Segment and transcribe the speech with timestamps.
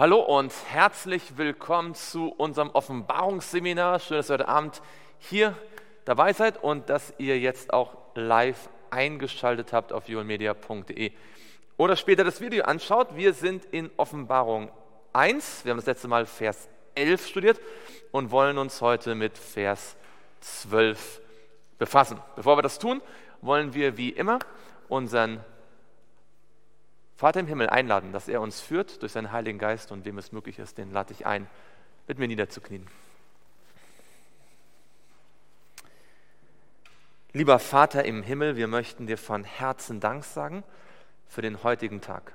[0.00, 3.98] Hallo und herzlich willkommen zu unserem Offenbarungsseminar.
[3.98, 4.80] Schön, dass ihr heute Abend
[5.18, 5.54] hier
[6.06, 11.12] dabei seid und dass ihr jetzt auch live eingeschaltet habt auf julenmedia.de
[11.76, 13.14] oder später das Video anschaut.
[13.14, 14.70] Wir sind in Offenbarung
[15.12, 15.66] 1.
[15.66, 17.60] Wir haben das letzte Mal Vers 11 studiert
[18.10, 19.98] und wollen uns heute mit Vers
[20.40, 21.20] 12
[21.78, 22.18] befassen.
[22.36, 23.02] Bevor wir das tun,
[23.42, 24.38] wollen wir wie immer
[24.88, 25.44] unseren
[27.20, 30.32] Vater im Himmel einladen, dass er uns führt durch seinen Heiligen Geist und wem es
[30.32, 31.46] möglich ist, den lade ich ein,
[32.08, 32.86] mit mir niederzuknien.
[37.34, 40.64] Lieber Vater im Himmel, wir möchten dir von Herzen Dank sagen
[41.28, 42.32] für den heutigen Tag,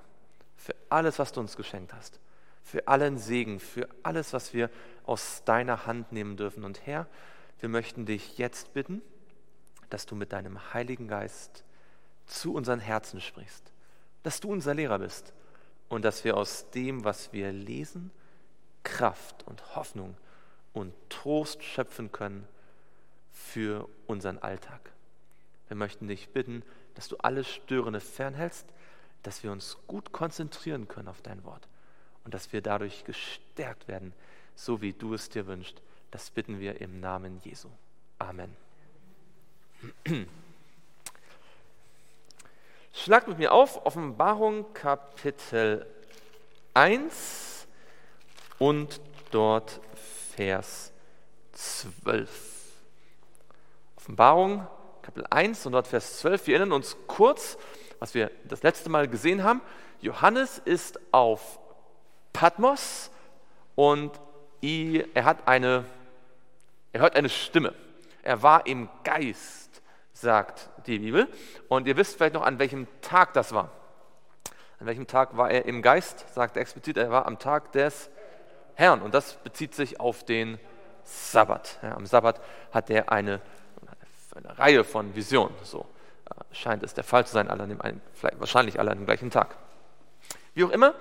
[0.55, 2.19] für alles, was du uns geschenkt hast,
[2.63, 4.69] für allen Segen, für alles, was wir
[5.03, 6.63] aus deiner Hand nehmen dürfen.
[6.63, 7.07] Und Herr,
[7.59, 9.01] wir möchten dich jetzt bitten,
[9.89, 11.63] dass du mit deinem Heiligen Geist
[12.27, 13.71] zu unseren Herzen sprichst
[14.25, 15.33] dass du unser Lehrer bist
[15.87, 18.09] und dass wir aus dem, was wir lesen,
[18.81, 20.17] Kraft und Hoffnung
[20.73, 22.47] und Trost schöpfen können
[23.31, 24.91] für unseren Alltag.
[25.67, 26.63] Wir möchten dich bitten,
[26.95, 28.65] dass du alles Störende fernhältst,
[29.21, 31.67] dass wir uns gut konzentrieren können auf dein Wort
[32.23, 34.11] und dass wir dadurch gestärkt werden,
[34.55, 35.83] so wie du es dir wünschst.
[36.09, 37.69] Das bitten wir im Namen Jesu.
[38.17, 38.57] Amen.
[42.97, 45.85] Schlagt mit mir auf, Offenbarung Kapitel
[46.73, 47.67] 1
[48.57, 49.01] und
[49.31, 49.81] dort
[50.33, 50.93] Vers
[51.51, 52.29] 12.
[53.97, 54.65] Offenbarung
[55.01, 56.47] Kapitel 1 und dort Vers 12.
[56.47, 57.57] Wir erinnern uns kurz,
[57.99, 59.61] was wir das letzte Mal gesehen haben.
[59.99, 61.59] Johannes ist auf
[62.31, 63.11] Patmos
[63.75, 64.19] und
[64.61, 65.83] er hat eine,
[66.93, 67.75] er hört eine Stimme.
[68.23, 69.65] Er war im Geist
[70.13, 71.27] sagt die Bibel.
[71.67, 73.71] Und ihr wisst vielleicht noch, an welchem Tag das war.
[74.79, 76.25] An welchem Tag war er im Geist?
[76.33, 78.09] Sagt er explizit, er war am Tag des
[78.75, 79.01] Herrn.
[79.01, 80.59] Und das bezieht sich auf den
[81.03, 81.79] Sabbat.
[81.81, 82.41] Ja, am Sabbat
[82.71, 83.41] hat er eine,
[84.35, 85.55] eine Reihe von Visionen.
[85.63, 85.85] So
[86.29, 87.79] äh, scheint es der Fall zu sein, alle dem
[88.37, 89.55] wahrscheinlich alle an dem gleichen Tag.
[90.53, 90.93] Wie auch immer,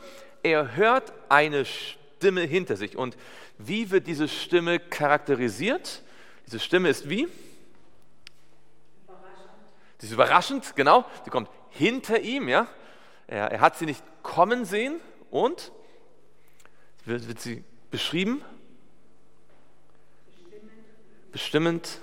[0.42, 2.96] er hört eine Stimme hinter sich.
[2.96, 3.16] Und
[3.58, 6.02] wie wird diese Stimme charakterisiert?
[6.46, 7.28] Diese Stimme ist wie?
[10.04, 11.06] Sie ist überraschend, genau.
[11.24, 12.66] Sie kommt hinter ihm, ja.
[13.26, 15.00] Er, er hat sie nicht kommen sehen
[15.30, 15.72] und
[17.06, 18.44] wird, wird sie beschrieben?
[21.32, 22.02] Bestimmend.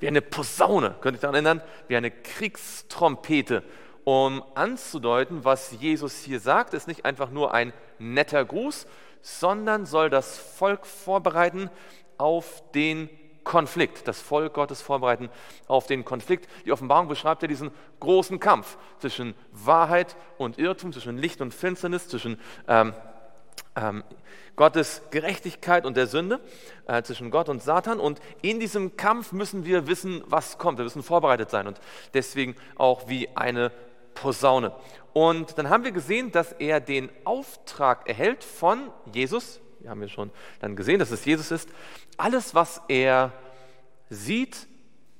[0.00, 3.62] Wie eine Posaune, könnte ich daran erinnern, wie eine Kriegstrompete,
[4.04, 8.86] um anzudeuten, was Jesus hier sagt, ist nicht einfach nur ein netter Gruß,
[9.20, 11.68] sondern soll das Volk vorbereiten
[12.16, 13.10] auf den
[13.48, 15.30] Konflikt, das Volk Gottes vorbereiten
[15.68, 16.46] auf den Konflikt.
[16.66, 22.08] Die Offenbarung beschreibt ja diesen großen Kampf zwischen Wahrheit und Irrtum, zwischen Licht und Finsternis,
[22.08, 22.38] zwischen
[22.68, 22.92] ähm,
[23.74, 24.04] ähm,
[24.54, 26.40] Gottes Gerechtigkeit und der Sünde,
[26.86, 28.00] äh, zwischen Gott und Satan.
[28.00, 30.76] Und in diesem Kampf müssen wir wissen, was kommt.
[30.76, 31.80] Wir müssen vorbereitet sein und
[32.12, 33.72] deswegen auch wie eine
[34.12, 34.72] Posaune.
[35.14, 40.30] Und dann haben wir gesehen, dass er den Auftrag erhält von Jesus, haben ja schon
[40.60, 41.68] dann gesehen, dass es Jesus ist,
[42.16, 43.32] alles, was er
[44.10, 44.66] sieht,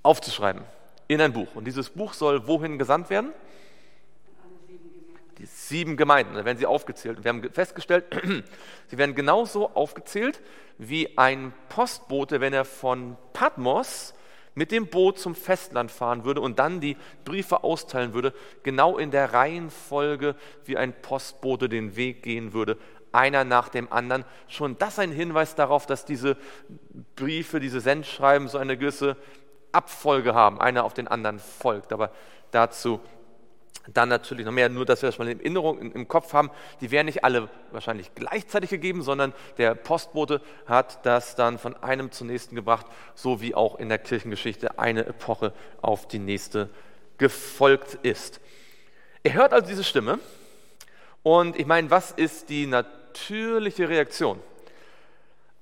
[0.02, 0.62] aufzuschreiben
[1.08, 1.54] in ein Buch.
[1.54, 3.32] Und dieses Buch soll wohin gesandt werden?
[5.38, 7.18] Die sieben Gemeinden, da werden sie aufgezählt.
[7.18, 8.04] Und wir haben festgestellt,
[8.88, 10.40] sie werden genauso aufgezählt
[10.78, 14.14] wie ein Postbote, wenn er von Patmos
[14.54, 18.34] mit dem Boot zum Festland fahren würde und dann die Briefe austeilen würde,
[18.64, 20.34] genau in der Reihenfolge,
[20.64, 22.76] wie ein Postbote den Weg gehen würde,
[23.12, 24.24] einer nach dem anderen.
[24.48, 26.36] Schon das ein Hinweis darauf, dass diese
[27.16, 29.16] Briefe, diese Sendschreiben so eine gewisse
[29.72, 31.92] Abfolge haben, einer auf den anderen folgt.
[31.92, 32.10] Aber
[32.50, 33.00] dazu
[33.94, 36.50] dann natürlich noch mehr, nur dass wir das mal in Erinnerung im Kopf haben,
[36.80, 42.10] die werden nicht alle wahrscheinlich gleichzeitig gegeben, sondern der Postbote hat das dann von einem
[42.10, 46.68] zum nächsten gebracht, so wie auch in der Kirchengeschichte eine Epoche auf die nächste
[47.16, 48.40] gefolgt ist.
[49.22, 50.18] Er hört also diese Stimme
[51.22, 52.66] und ich meine, was ist die
[53.18, 54.40] natürliche Reaktion,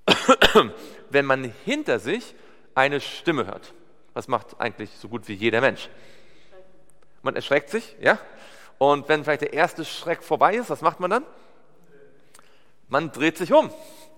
[1.11, 2.35] wenn man hinter sich
[2.75, 3.73] eine Stimme hört?
[4.15, 5.89] Was macht eigentlich so gut wie jeder Mensch?
[7.23, 8.19] Man erschreckt sich, ja?
[8.79, 11.25] Und wenn vielleicht der erste Schreck vorbei ist, was macht man dann?
[12.89, 13.71] Man dreht sich um.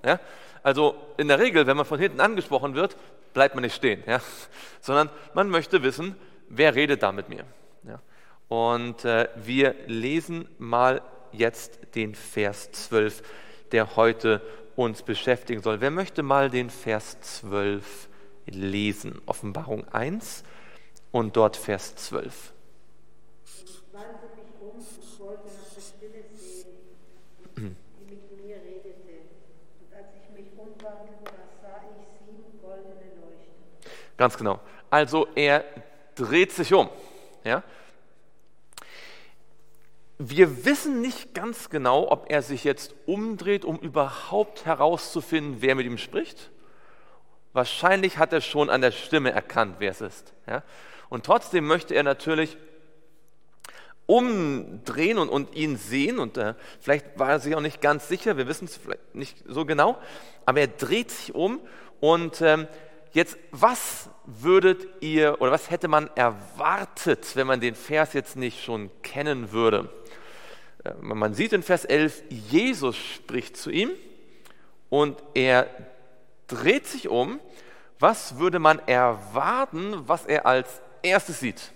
[0.04, 0.20] Ja?
[0.62, 2.96] Also in der Regel, wenn man von hinten angesprochen wird,
[3.34, 4.20] bleibt man nicht stehen, ja?
[4.80, 6.16] sondern man möchte wissen,
[6.48, 7.44] wer redet da mit mir.
[7.84, 8.00] Ja?
[8.48, 11.02] Und äh, wir lesen mal
[11.32, 13.22] jetzt den Vers 12,
[13.72, 14.42] der heute
[14.76, 15.80] uns beschäftigen soll.
[15.80, 18.08] Wer möchte mal den Vers 12
[18.46, 19.20] lesen?
[19.26, 20.44] Offenbarung 1
[21.10, 22.52] und dort Vers 12.
[34.18, 34.58] Ganz genau.
[34.90, 35.64] Also er
[36.16, 36.90] dreht sich um.
[37.44, 37.62] Ja?
[40.18, 45.86] Wir wissen nicht ganz genau, ob er sich jetzt umdreht, um überhaupt herauszufinden, wer mit
[45.86, 46.50] ihm spricht.
[47.52, 50.34] Wahrscheinlich hat er schon an der Stimme erkannt, wer es ist.
[50.46, 50.64] Ja?
[51.08, 52.56] Und trotzdem möchte er natürlich
[54.06, 56.18] umdrehen und, und ihn sehen.
[56.18, 59.44] Und äh, vielleicht war er sich auch nicht ganz sicher, wir wissen es vielleicht nicht
[59.46, 59.98] so genau.
[60.46, 61.60] Aber er dreht sich um
[62.00, 62.66] und ähm,
[63.12, 68.62] jetzt, was würdet ihr oder was hätte man erwartet, wenn man den Vers jetzt nicht
[68.62, 69.88] schon kennen würde?
[70.84, 73.90] Äh, man sieht in Vers 11, Jesus spricht zu ihm
[74.88, 75.68] und er
[76.46, 77.40] dreht sich um.
[78.00, 81.72] Was würde man erwarten, was er als erstes sieht?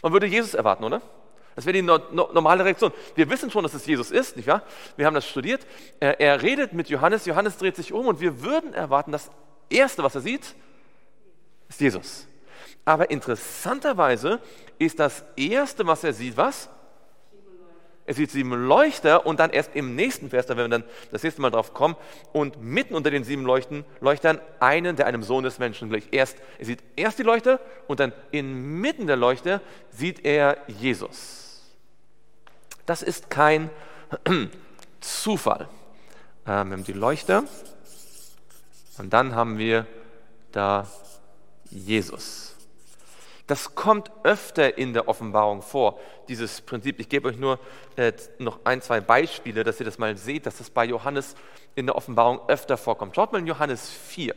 [0.00, 1.02] Man würde Jesus erwarten, oder?
[1.56, 2.92] Das wäre die no no normale Reaktion.
[3.14, 4.62] Wir wissen schon, dass es Jesus ist, nicht wahr?
[4.96, 5.66] Wir haben das studiert.
[5.98, 9.30] Er, er redet mit Johannes, Johannes dreht sich um und wir würden erwarten, das
[9.68, 10.54] Erste, was er sieht,
[11.68, 12.26] ist Jesus.
[12.84, 14.40] Aber interessanterweise
[14.78, 16.68] ist das Erste, was er sieht, was?
[18.06, 21.24] Er sieht sieben Leuchter und dann erst im nächsten Vers, da werden wir dann das
[21.24, 21.96] nächste Mal drauf kommen,
[22.32, 26.04] und mitten unter den sieben Leuchten, Leuchtern einen, der einem Sohn des Menschen gleich.
[26.12, 27.58] Erst, er sieht erst die Leuchter
[27.88, 29.60] und dann inmitten der Leuchte
[29.90, 31.74] sieht er Jesus.
[32.86, 33.70] Das ist kein
[35.00, 35.68] Zufall.
[36.46, 37.42] Ähm, wir haben die Leuchter
[38.98, 39.86] und dann haben wir
[40.52, 40.86] da
[41.70, 42.56] Jesus.
[43.46, 46.98] Das kommt öfter in der Offenbarung vor, dieses Prinzip.
[46.98, 47.60] Ich gebe euch nur
[47.94, 51.36] äh, noch ein, zwei Beispiele, dass ihr das mal seht, dass das bei Johannes
[51.76, 53.14] in der Offenbarung öfter vorkommt.
[53.14, 54.34] Schaut mal in Johannes 4.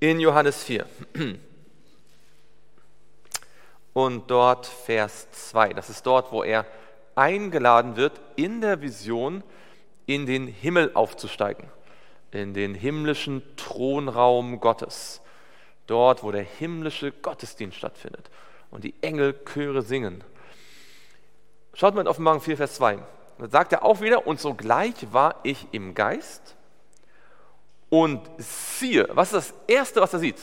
[0.00, 0.86] In Johannes 4.
[3.94, 5.72] Und dort Vers 2.
[5.72, 6.66] Das ist dort, wo er
[7.14, 9.42] eingeladen wird, in der Vision
[10.10, 11.68] in den Himmel aufzusteigen,
[12.32, 15.20] in den himmlischen Thronraum Gottes
[15.86, 18.28] dort, wo der himmlische Gottesdienst stattfindet
[18.72, 20.24] und die Engelchöre singen.
[21.74, 22.98] Schaut mal in Offenbarung 4, Vers 2.
[23.38, 26.56] Da sagt er auch wieder, und sogleich war ich im Geist
[27.88, 30.40] und siehe, was ist das Erste, was er sieht?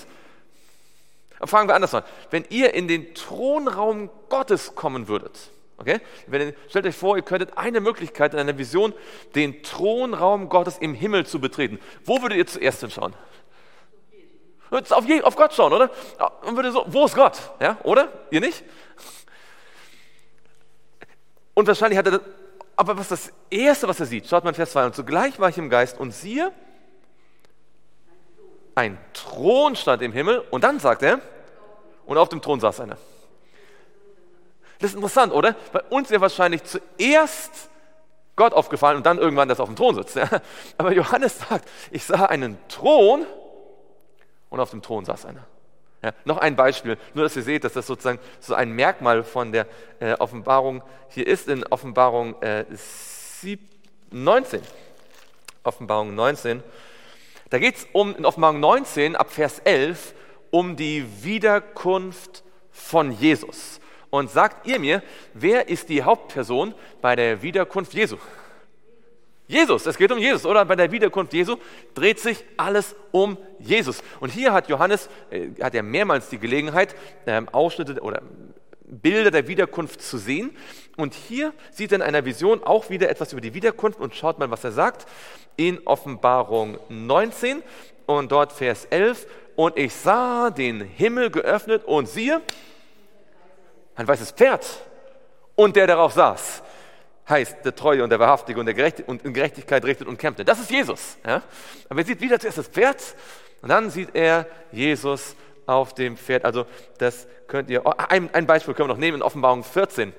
[1.43, 2.03] Fangen wir anders an.
[2.29, 5.99] Wenn ihr in den Thronraum Gottes kommen würdet, okay?
[6.27, 8.93] Wenn, stellt euch vor, ihr könntet eine Möglichkeit in einer Vision,
[9.35, 11.79] den Thronraum Gottes im Himmel zu betreten.
[12.03, 13.13] Wo würdet ihr zuerst hinschauen?
[14.69, 15.89] Auf, auf Gott schauen, oder?
[16.41, 17.39] Und würde so, wo ist Gott?
[17.59, 18.11] Ja, oder?
[18.31, 18.63] Ihr nicht?
[21.53, 22.19] Und wahrscheinlich hat er,
[22.75, 25.49] aber was das Erste, was er sieht, schaut mal in Vers 2, und zugleich war
[25.49, 26.51] ich im Geist und siehe,
[28.75, 31.19] ein Thron stand im Himmel und dann sagt er,
[32.05, 32.97] und auf dem Thron saß einer.
[34.79, 35.55] Das ist interessant, oder?
[35.71, 37.69] Bei uns wäre wahrscheinlich zuerst
[38.35, 40.15] Gott aufgefallen und dann irgendwann, dass er auf dem Thron sitzt.
[40.15, 40.29] Ja?
[40.77, 43.25] Aber Johannes sagt, ich sah einen Thron
[44.49, 45.45] und auf dem Thron saß einer.
[46.03, 49.51] Ja, noch ein Beispiel, nur dass ihr seht, dass das sozusagen so ein Merkmal von
[49.51, 49.65] der
[49.99, 52.65] äh, Offenbarung hier ist, in Offenbarung äh,
[54.11, 54.61] 19.
[55.63, 56.63] Offenbarung 19.
[57.49, 60.13] Da geht es um, in Offenbarung 19 ab Vers 11
[60.51, 63.79] um die Wiederkunft von Jesus.
[64.09, 68.17] Und sagt ihr mir, wer ist die Hauptperson bei der Wiederkunft Jesu?
[69.47, 70.65] Jesus, es geht um Jesus, oder?
[70.65, 71.55] Bei der Wiederkunft Jesu
[71.93, 74.03] dreht sich alles um Jesus.
[74.19, 76.95] Und hier hat Johannes, äh, hat er mehrmals die Gelegenheit,
[77.25, 78.21] ähm, Ausschnitte oder
[78.87, 80.55] Bilder der Wiederkunft zu sehen.
[80.97, 84.37] Und hier sieht er in einer Vision auch wieder etwas über die Wiederkunft und schaut
[84.37, 85.05] mal, was er sagt.
[85.55, 87.63] In Offenbarung 19
[88.05, 89.27] und dort Vers 11.
[89.55, 92.41] Und ich sah den Himmel geöffnet und siehe,
[93.97, 94.65] ein weißes Pferd
[95.55, 96.63] und der darauf saß
[97.27, 100.47] heißt der Treue und der Wahrhaftige und der Gerecht und in Gerechtigkeit richtet und kämpft.
[100.47, 101.17] Das ist Jesus.
[101.25, 101.41] Ja?
[101.89, 103.15] Aber er sieht wieder zuerst das Pferd
[103.61, 105.35] und dann sieht er Jesus
[105.65, 106.45] auf dem Pferd.
[106.45, 106.65] Also
[106.99, 110.13] das könnt ihr, oh, ein, ein Beispiel können wir noch nehmen in Offenbarung 14,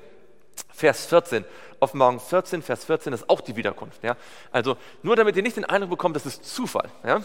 [0.71, 1.45] Vers 14.
[1.81, 4.03] Offenbarung 14, Vers 14 ist auch die Wiederkunft.
[4.03, 4.17] Ja?
[4.51, 6.91] Also nur damit ihr nicht den Eindruck bekommt, das ist Zufall.
[7.05, 7.23] Ja?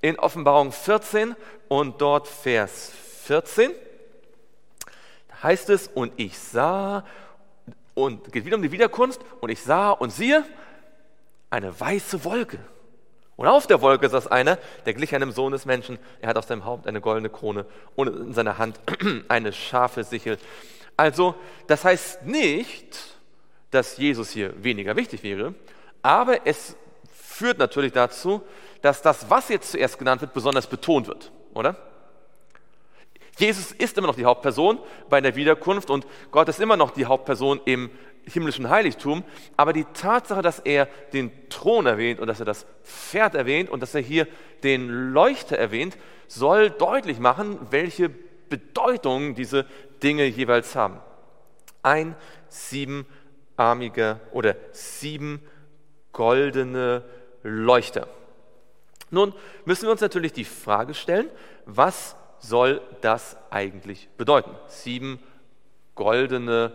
[0.00, 1.34] In Offenbarung 14
[1.68, 2.92] und dort Vers
[3.24, 3.72] 14
[5.42, 7.04] heißt es, und ich sah
[7.94, 10.44] und geht wieder um die Wiederkunft und ich sah und siehe
[11.50, 12.58] eine weiße Wolke.
[13.36, 15.98] Und auf der Wolke saß einer, der glich einem Sohn des Menschen.
[16.20, 17.64] Er hat auf seinem Haupt eine goldene Krone
[17.96, 18.78] und in seiner Hand
[19.28, 20.38] eine scharfe Sichel.
[20.96, 21.34] Also,
[21.66, 23.16] das heißt nicht,
[23.70, 25.54] dass Jesus hier weniger wichtig wäre,
[26.02, 26.76] aber es
[27.14, 28.42] führt natürlich dazu,
[28.82, 31.76] dass das, was jetzt zuerst genannt wird, besonders betont wird, oder?
[33.40, 34.78] Jesus ist immer noch die Hauptperson
[35.08, 37.90] bei der Wiederkunft und Gott ist immer noch die Hauptperson im
[38.26, 39.24] himmlischen Heiligtum,
[39.56, 43.80] aber die Tatsache, dass er den Thron erwähnt und dass er das Pferd erwähnt und
[43.80, 44.26] dass er hier
[44.62, 45.96] den Leuchter erwähnt,
[46.28, 49.64] soll deutlich machen, welche Bedeutung diese
[50.02, 51.00] Dinge jeweils haben.
[51.82, 52.16] Ein
[52.48, 55.40] siebenarmiger oder sieben
[56.12, 57.04] goldene
[57.42, 58.06] Leuchter.
[59.10, 59.32] Nun
[59.64, 61.30] müssen wir uns natürlich die Frage stellen,
[61.64, 64.50] was soll das eigentlich bedeuten?
[64.66, 65.20] Sieben
[65.94, 66.72] goldene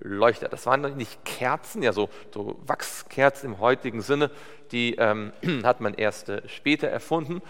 [0.00, 0.48] Leuchter.
[0.48, 4.30] Das waren nicht Kerzen, ja so, so Wachskerzen im heutigen Sinne,
[4.72, 5.32] die ähm,
[5.62, 7.42] hat man erst äh, später erfunden.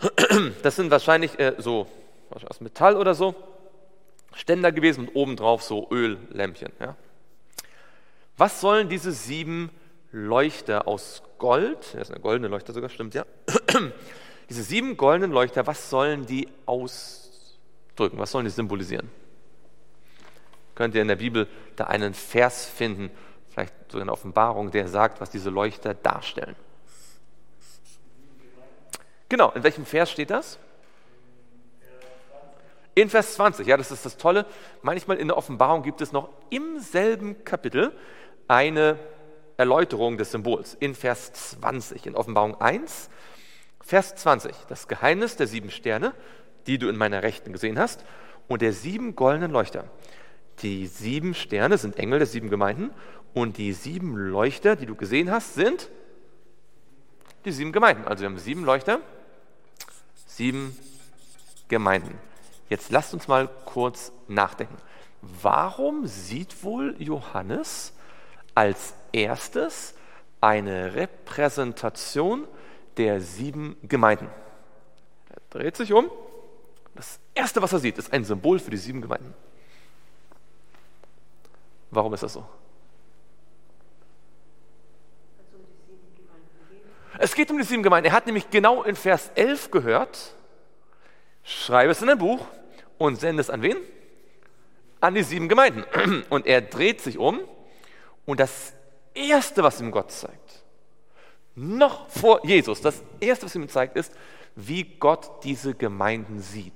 [0.62, 1.86] Das sind wahrscheinlich äh, so
[2.30, 3.36] aus Metall oder so
[4.34, 6.72] Ständer gewesen und obendrauf so Öllämpchen.
[6.80, 6.96] Ja.
[8.36, 9.70] Was sollen diese sieben
[10.10, 13.24] Leuchter aus Gold, das ist eine goldene Leuchter sogar, stimmt ja,
[14.52, 19.10] diese sieben goldenen Leuchter, was sollen die ausdrücken, was sollen die symbolisieren?
[20.74, 23.10] Könnt ihr in der Bibel da einen Vers finden,
[23.48, 26.54] vielleicht sogar eine Offenbarung, der sagt, was diese Leuchter darstellen?
[29.30, 30.58] Genau, in welchem Vers steht das?
[32.94, 34.44] In Vers 20, ja, das ist das Tolle.
[34.82, 37.92] Manchmal in der Offenbarung gibt es noch im selben Kapitel
[38.48, 38.98] eine
[39.56, 40.74] Erläuterung des Symbols.
[40.74, 43.08] In Vers 20, in Offenbarung 1,
[43.82, 46.14] Vers 20, das Geheimnis der sieben Sterne,
[46.66, 48.04] die du in meiner Rechten gesehen hast,
[48.48, 49.84] und der sieben goldenen Leuchter.
[50.60, 52.90] Die sieben Sterne sind Engel der sieben Gemeinden
[53.34, 55.88] und die sieben Leuchter, die du gesehen hast, sind
[57.44, 58.06] die sieben Gemeinden.
[58.06, 59.00] Also wir haben sieben Leuchter,
[60.26, 60.76] sieben
[61.68, 62.18] Gemeinden.
[62.68, 64.76] Jetzt lasst uns mal kurz nachdenken.
[65.20, 67.92] Warum sieht wohl Johannes
[68.54, 69.94] als erstes
[70.40, 72.46] eine Repräsentation
[72.96, 74.28] der sieben Gemeinden?
[75.30, 76.10] Er dreht sich um.
[76.94, 79.34] Das Erste, was er sieht, ist ein Symbol für die sieben Gemeinden.
[81.90, 82.46] Warum ist das so?
[87.18, 88.08] Es geht um die sieben Gemeinden.
[88.08, 90.34] Er hat nämlich genau in Vers 11 gehört,
[91.44, 92.46] schreibe es in ein Buch
[92.98, 93.76] und sende es an wen?
[95.00, 95.84] An die sieben Gemeinden.
[96.30, 97.40] Und er dreht sich um
[98.24, 98.72] und das
[99.14, 100.41] Erste, was ihm Gott zeigt,
[101.54, 104.12] noch vor Jesus, das Erste, was ihm zeigt, ist,
[104.56, 106.72] wie Gott diese Gemeinden sieht.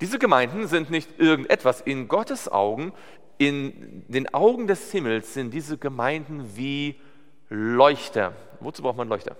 [0.00, 1.80] Diese Gemeinden sind nicht irgendetwas.
[1.80, 2.92] In Gottes Augen,
[3.36, 7.00] in den Augen des Himmels sind diese Gemeinden wie
[7.48, 8.34] Leuchter.
[8.60, 9.36] Wozu braucht man Leuchter?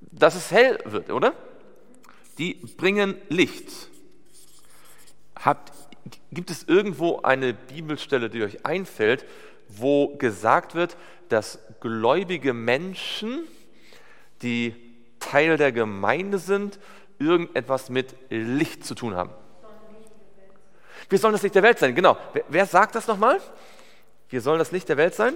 [0.00, 1.34] Dass es hell wird, oder?
[2.38, 3.88] Die bringen Licht.
[5.36, 5.72] Habt,
[6.32, 9.24] gibt es irgendwo eine Bibelstelle, die euch einfällt,
[9.78, 10.96] wo gesagt wird,
[11.28, 13.44] dass gläubige Menschen,
[14.42, 14.74] die
[15.20, 16.78] Teil der Gemeinde sind,
[17.18, 19.30] irgendetwas mit Licht zu tun haben.
[21.08, 22.16] Wir sollen das Licht der Welt sein, genau.
[22.32, 23.40] Wer, wer sagt das nochmal?
[24.28, 25.34] Wir sollen das Licht der Welt sein?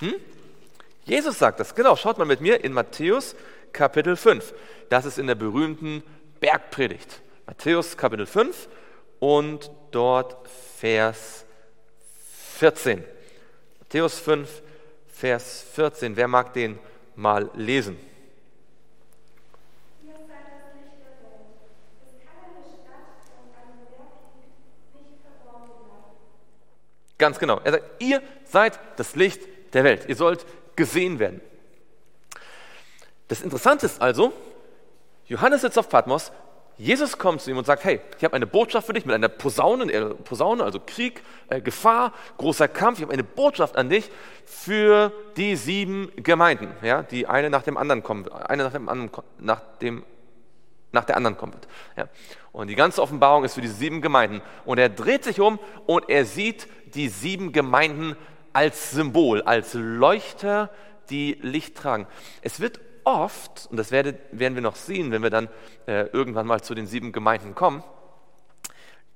[0.00, 0.14] Hm?
[1.04, 1.96] Jesus sagt das, genau.
[1.96, 3.36] Schaut mal mit mir in Matthäus
[3.72, 4.54] Kapitel 5.
[4.88, 6.02] Das ist in der berühmten
[6.40, 7.20] Bergpredigt.
[7.46, 8.68] Matthäus Kapitel 5
[9.20, 10.36] und dort
[10.78, 11.45] Vers
[12.56, 13.04] 14.
[13.80, 14.62] Matthäus 5,
[15.12, 16.16] Vers 14.
[16.16, 16.78] Wer mag den
[17.14, 17.98] mal lesen?
[27.18, 27.60] Ganz genau.
[27.60, 29.40] Er sagt, ihr seid das Licht
[29.74, 30.06] der Welt.
[30.08, 30.46] Ihr sollt
[30.76, 31.42] gesehen werden.
[33.28, 34.32] Das Interessante ist also,
[35.26, 36.32] Johannes sitzt auf Patmos,
[36.78, 39.28] Jesus kommt zu ihm und sagt, hey, ich habe eine Botschaft für dich mit einer
[39.28, 42.98] Posaune, äh, Posaune also Krieg, äh, Gefahr, großer Kampf.
[42.98, 44.10] Ich habe eine Botschaft an dich
[44.44, 49.10] für die sieben Gemeinden, ja, die eine nach dem anderen kommen, eine nach dem anderen,
[49.38, 50.04] nach dem
[50.92, 51.68] nach der anderen kommt.
[51.96, 52.08] Ja.
[52.52, 54.40] Und die ganze Offenbarung ist für diese sieben Gemeinden.
[54.64, 58.16] Und er dreht sich um und er sieht die sieben Gemeinden
[58.52, 60.70] als Symbol, als Leuchter,
[61.10, 62.06] die Licht tragen.
[62.40, 65.48] Es wird oft, und das werden wir noch sehen, wenn wir dann
[65.86, 67.82] äh, irgendwann mal zu den sieben Gemeinden kommen,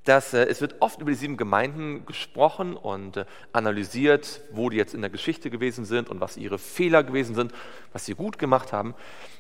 [0.05, 4.77] dass äh, es wird oft über die sieben Gemeinden gesprochen und äh, analysiert, wo die
[4.77, 7.53] jetzt in der Geschichte gewesen sind und was ihre Fehler gewesen sind,
[7.93, 8.95] was sie gut gemacht haben.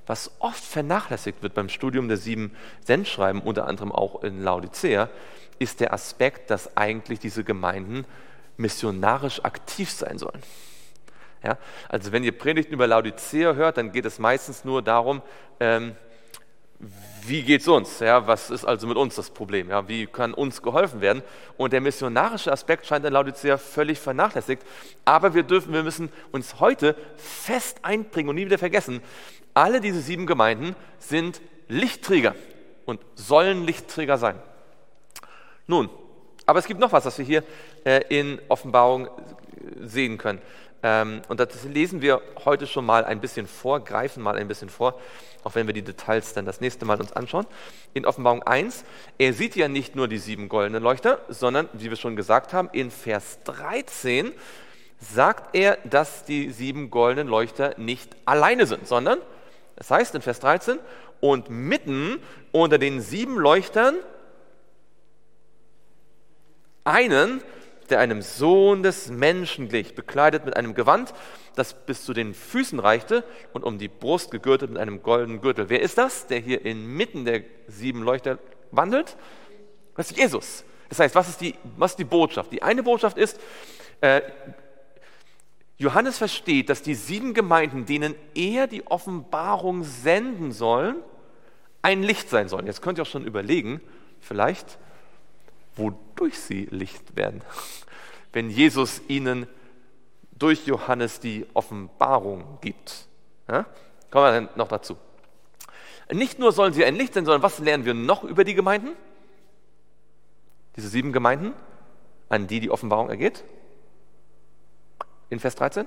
[0.06, 2.52] Was oft vernachlässigt wird beim Studium der sieben
[2.84, 5.08] Sendschreiben, unter anderem auch in Laodicea,
[5.58, 8.04] ist der Aspekt, dass eigentlich diese Gemeinden
[8.56, 10.42] missionarisch aktiv sein sollen.
[11.42, 11.56] Ja,
[11.88, 15.22] also wenn ihr Predigten über Laodicea hört, dann geht es meistens nur darum,
[15.58, 15.96] ähm,
[17.22, 18.00] wie geht es uns?
[18.00, 19.68] Ja, was ist also mit uns das Problem?
[19.68, 21.22] Ja, wie kann uns geholfen werden?
[21.58, 24.62] Und der missionarische Aspekt scheint in Laodicea völlig vernachlässigt.
[25.04, 29.02] Aber wir dürfen, wir müssen uns heute fest einbringen und nie wieder vergessen,
[29.52, 32.34] alle diese sieben Gemeinden sind Lichtträger
[32.86, 34.36] und sollen Lichtträger sein.
[35.66, 35.90] Nun,
[36.46, 37.44] aber es gibt noch was, was wir hier
[37.84, 39.08] äh, in Offenbarung
[39.80, 40.40] sehen können.
[40.82, 44.70] Ähm, und das lesen wir heute schon mal ein bisschen vor, greifen mal ein bisschen
[44.70, 44.98] vor,
[45.44, 47.46] auch wenn wir die Details dann das nächste Mal uns anschauen.
[47.94, 48.84] In Offenbarung 1,
[49.18, 52.68] er sieht ja nicht nur die sieben goldenen Leuchter, sondern, wie wir schon gesagt haben,
[52.72, 54.32] in Vers 13
[55.00, 59.18] sagt er, dass die sieben goldenen Leuchter nicht alleine sind, sondern,
[59.76, 60.78] das heißt in Vers 13,
[61.20, 62.18] und mitten
[62.52, 63.96] unter den sieben Leuchtern
[66.84, 67.42] einen,
[67.90, 71.12] der einem Sohn des Menschen glich, bekleidet mit einem Gewand,
[71.54, 75.68] das bis zu den Füßen reichte und um die Brust gegürtet mit einem goldenen Gürtel.
[75.68, 78.38] Wer ist das, der hier inmitten der sieben Leuchter
[78.70, 79.16] wandelt?
[79.96, 80.64] Das ist Jesus.
[80.88, 82.52] Das heißt, was ist die, was ist die Botschaft?
[82.52, 83.40] Die eine Botschaft ist,
[84.00, 84.22] äh,
[85.78, 90.96] Johannes versteht, dass die sieben Gemeinden, denen er die Offenbarung senden soll,
[91.80, 92.66] ein Licht sein sollen.
[92.66, 93.80] Jetzt könnt ihr auch schon überlegen,
[94.20, 94.78] vielleicht,
[95.76, 97.42] wodurch sie Licht werden,
[98.32, 99.46] wenn Jesus ihnen
[100.32, 103.06] durch Johannes die Offenbarung gibt.
[103.48, 103.66] Ja?
[104.10, 104.96] Kommen wir dann noch dazu.
[106.12, 108.96] Nicht nur sollen sie ein Licht sein, sondern was lernen wir noch über die Gemeinden?
[110.76, 111.52] Diese sieben Gemeinden,
[112.28, 113.44] an die die Offenbarung ergeht?
[115.28, 115.86] In Vers 13?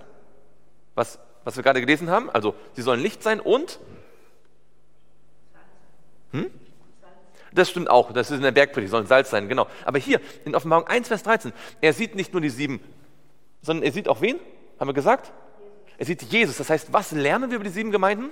[0.96, 2.30] Was, was wir gerade gelesen haben?
[2.30, 3.80] Also, sie sollen Licht sein und?
[6.32, 6.52] Hm?
[7.54, 9.68] Das stimmt auch, das ist in der Bergpredigt, sollen Salz sein, genau.
[9.86, 12.80] Aber hier in Offenbarung 1, Vers 13, er sieht nicht nur die sieben,
[13.62, 14.40] sondern er sieht auch wen?
[14.80, 15.32] Haben wir gesagt?
[15.98, 16.58] Er sieht Jesus.
[16.58, 18.32] Das heißt, was lernen wir über die sieben Gemeinden?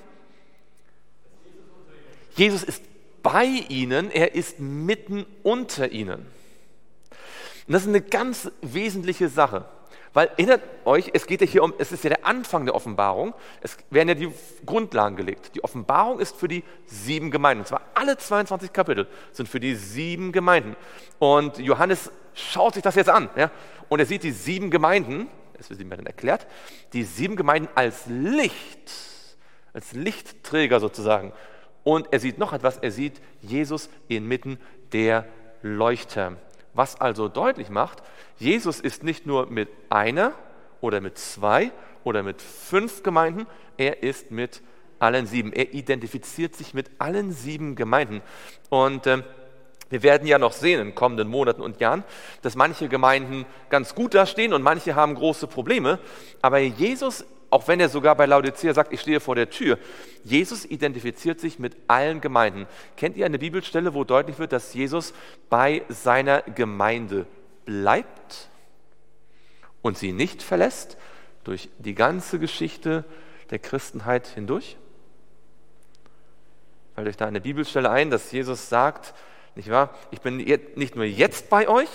[2.36, 2.84] Jesus ist
[3.22, 6.26] bei ihnen, er ist mitten unter ihnen.
[7.68, 9.66] Und das ist eine ganz wesentliche Sache.
[10.14, 13.34] Weil erinnert euch, es geht ja hier um, es ist ja der Anfang der Offenbarung.
[13.62, 14.32] Es werden ja die
[14.66, 15.56] Grundlagen gelegt.
[15.56, 17.62] Die Offenbarung ist für die sieben Gemeinden.
[17.62, 20.76] Und zwar alle 22 Kapitel sind für die sieben Gemeinden.
[21.20, 23.30] Und Johannes schaut sich das jetzt an.
[23.38, 23.52] Ja?
[23.88, 26.46] Und er sieht die sieben Gemeinden, es wird ihm dann erklärt,
[26.94, 28.92] die sieben Gemeinden als Licht,
[29.74, 31.32] als Lichtträger sozusagen.
[31.84, 34.60] Und er sieht noch etwas, er sieht Jesus inmitten
[34.92, 35.26] der
[35.62, 36.38] Leuchter.
[36.74, 38.02] Was also deutlich macht,
[38.38, 40.34] Jesus ist nicht nur mit einer
[40.80, 41.72] oder mit zwei
[42.04, 43.46] oder mit fünf Gemeinden,
[43.78, 44.62] er ist mit
[45.00, 45.52] allen sieben.
[45.52, 48.22] Er identifiziert sich mit allen sieben Gemeinden.
[48.70, 49.24] Und äh,
[49.90, 52.04] wir werden ja noch sehen in kommenden Monaten und Jahren,
[52.42, 56.00] dass manche Gemeinden ganz gut dastehen und manche haben große Probleme.
[56.42, 59.78] Aber Jesus auch wenn er sogar bei Laodicea sagt, ich stehe vor der Tür.
[60.24, 62.66] Jesus identifiziert sich mit allen Gemeinden.
[62.96, 65.14] Kennt ihr eine Bibelstelle, wo deutlich wird, dass Jesus
[65.50, 67.28] bei seiner Gemeinde
[67.66, 68.50] bleibt
[69.82, 70.98] und sie nicht verlässt
[71.44, 73.04] durch die ganze Geschichte
[73.50, 74.78] der Christenheit hindurch?
[76.96, 79.14] Fällt euch da eine Bibelstelle ein, dass Jesus sagt,
[79.56, 81.90] nicht wahr, ich bin nicht nur jetzt bei euch,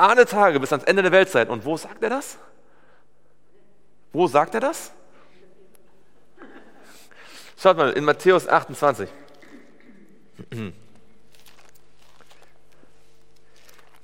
[0.00, 1.48] alle Tage bis ans Ende der Weltzeit.
[1.48, 2.38] Und wo sagt er das?
[4.12, 4.92] Wo sagt er das?
[7.56, 9.08] Schaut mal, in Matthäus 28.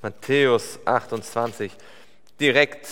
[0.02, 1.72] Matthäus 28,
[2.38, 2.86] direkt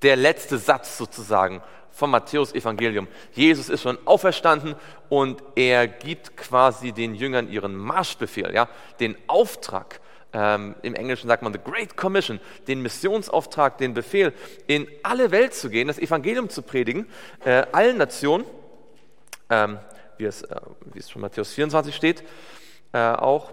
[0.00, 3.06] der letzte Satz sozusagen vom Matthäus Evangelium.
[3.32, 4.76] Jesus ist schon auferstanden
[5.08, 10.00] und er gibt quasi den Jüngern ihren Marschbefehl, ja, den Auftrag,
[10.32, 14.32] ähm, Im Englischen sagt man The Great Commission, den Missionsauftrag, den Befehl,
[14.66, 17.06] in alle Welt zu gehen, das Evangelium zu predigen,
[17.44, 18.44] äh, allen Nationen,
[19.50, 19.78] ähm,
[20.16, 20.56] wie, es, äh,
[20.92, 22.24] wie es schon Matthäus 24 steht,
[22.92, 23.52] äh, auch.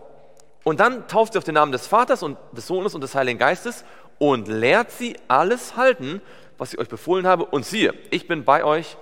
[0.63, 3.39] Und dann tauft sie auf den Namen des Vaters und des Sohnes und des Heiligen
[3.39, 3.83] Geistes
[4.17, 6.21] und lehrt sie alles halten,
[6.57, 7.45] was ich euch befohlen habe.
[7.45, 8.97] Und siehe, ich bin bei euch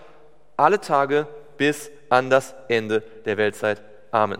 [0.56, 3.82] alle Tage bis an das Ende der Weltzeit.
[4.12, 4.40] Amen.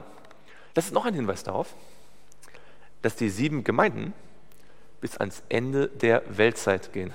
[0.74, 1.74] Das ist noch ein Hinweis darauf,
[3.02, 4.14] dass die sieben Gemeinden
[5.02, 7.14] bis ans Ende der Weltzeit gehen.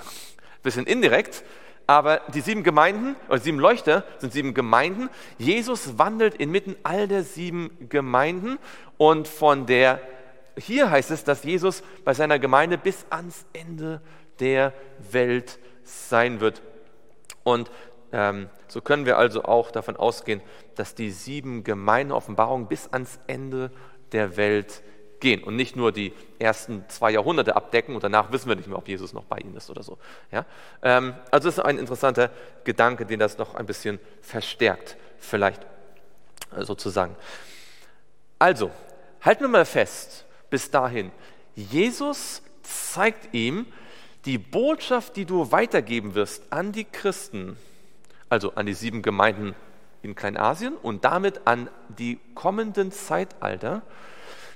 [0.63, 1.43] Bisschen indirekt,
[1.87, 5.11] aber die sieben Gemeinden oder sieben Leuchter sind sieben Gemeinden.
[5.39, 8.59] Jesus wandelt inmitten all der sieben Gemeinden
[8.97, 10.01] und von der,
[10.57, 14.01] hier heißt es, dass Jesus bei seiner Gemeinde bis ans Ende
[14.39, 14.73] der
[15.11, 16.63] Welt sein wird.
[17.43, 17.71] Und
[18.13, 20.41] ähm, so können wir also auch davon ausgehen,
[20.77, 23.71] dass die sieben Gemeinden Offenbarung bis ans Ende
[24.13, 24.83] der Welt
[25.23, 28.77] gehen und nicht nur die ersten zwei Jahrhunderte abdecken und danach wissen wir nicht mehr,
[28.77, 29.97] ob Jesus noch bei ihnen ist oder so.
[30.31, 30.45] Ja?
[30.83, 32.31] Ähm, also das ist ein interessanter
[32.65, 35.65] Gedanke, den das noch ein bisschen verstärkt, vielleicht
[36.55, 37.17] äh, sozusagen.
[38.39, 38.71] Also,
[39.23, 41.13] halten wir mal fest, bis dahin,
[41.55, 43.67] Jesus zeigt ihm
[44.25, 47.57] die Botschaft, die du weitergeben wirst an die Christen,
[48.29, 49.55] also an die sieben Gemeinden
[50.03, 53.83] in Kleinasien und damit an die kommenden Zeitalter.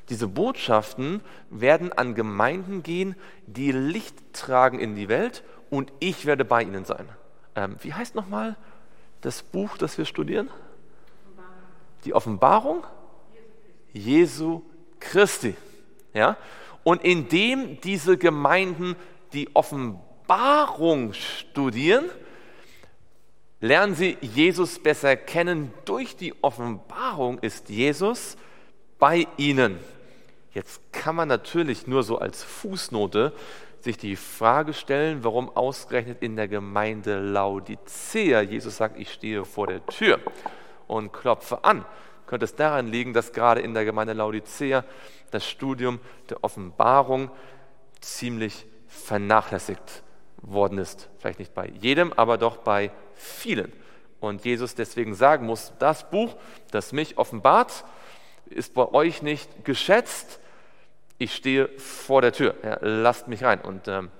[0.08, 3.16] Diese Botschaften werden an Gemeinden gehen,
[3.46, 7.08] die Licht tragen in die Welt und ich werde bei ihnen sein.
[7.56, 8.56] Ähm, wie heißt nochmal
[9.20, 10.48] das Buch, das wir studieren?
[12.04, 12.84] Die Offenbarung
[13.92, 14.62] Jesu
[15.00, 15.56] Christi.
[16.14, 16.36] Ja?
[16.84, 18.94] Und indem diese Gemeinden
[19.32, 22.04] die Offenbarung studieren,
[23.60, 25.72] lernen sie Jesus besser kennen.
[25.84, 28.36] Durch die Offenbarung ist Jesus
[28.98, 29.78] bei ihnen.
[30.56, 33.34] Jetzt kann man natürlich nur so als Fußnote
[33.80, 39.66] sich die Frage stellen, warum ausgerechnet in der Gemeinde Laodicea Jesus sagt, ich stehe vor
[39.66, 40.18] der Tür
[40.86, 41.84] und klopfe an.
[42.26, 44.82] Könnte es daran liegen, dass gerade in der Gemeinde Laodicea
[45.30, 47.30] das Studium der Offenbarung
[48.00, 50.04] ziemlich vernachlässigt
[50.40, 51.10] worden ist.
[51.18, 53.74] Vielleicht nicht bei jedem, aber doch bei vielen.
[54.20, 56.34] Und Jesus deswegen sagen muss, das Buch,
[56.70, 57.84] das mich offenbart,
[58.46, 60.40] ist bei euch nicht geschätzt.
[61.18, 62.54] Ich stehe vor der Tür.
[62.62, 63.60] Ja, lasst mich rein.
[63.60, 64.10] Und ähm,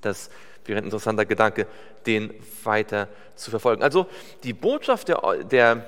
[0.00, 0.30] das
[0.66, 1.66] wäre ein interessanter Gedanke,
[2.06, 2.32] den
[2.64, 3.82] weiter zu verfolgen.
[3.82, 4.06] Also
[4.44, 5.86] die Botschaft der, der,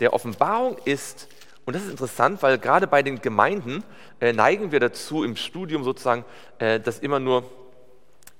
[0.00, 1.28] der Offenbarung ist,
[1.64, 3.84] und das ist interessant, weil gerade bei den Gemeinden
[4.20, 6.24] äh, neigen wir dazu, im Studium sozusagen
[6.58, 7.50] äh, das immer nur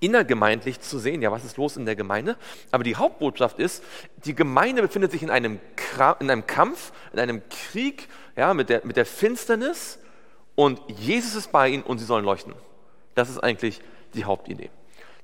[0.01, 2.37] innergemeindlich zu sehen, ja, was ist los in der Gemeinde.
[2.73, 3.85] Aber die Hauptbotschaft ist,
[4.25, 5.61] die Gemeinde befindet sich in einem,
[6.19, 10.01] in einem Kampf, in einem Krieg ja, mit, der, mit der Finsternis
[10.55, 12.55] und Jesus ist bei ihnen und sie sollen leuchten.
[13.15, 13.81] Das ist eigentlich
[14.15, 14.71] die Hauptidee.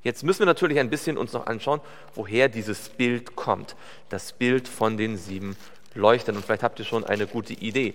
[0.02, 1.80] Jetzt müssen wir natürlich ein bisschen uns noch anschauen,
[2.14, 3.76] woher dieses Bild kommt.
[4.08, 5.56] Das Bild von den sieben
[5.94, 6.36] Leuchtern.
[6.36, 7.94] Und vielleicht habt ihr schon eine gute Idee.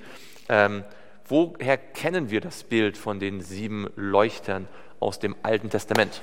[0.49, 0.83] Ähm,
[1.27, 4.67] woher kennen wir das Bild von den sieben Leuchtern
[4.99, 6.21] aus dem Alten Testament?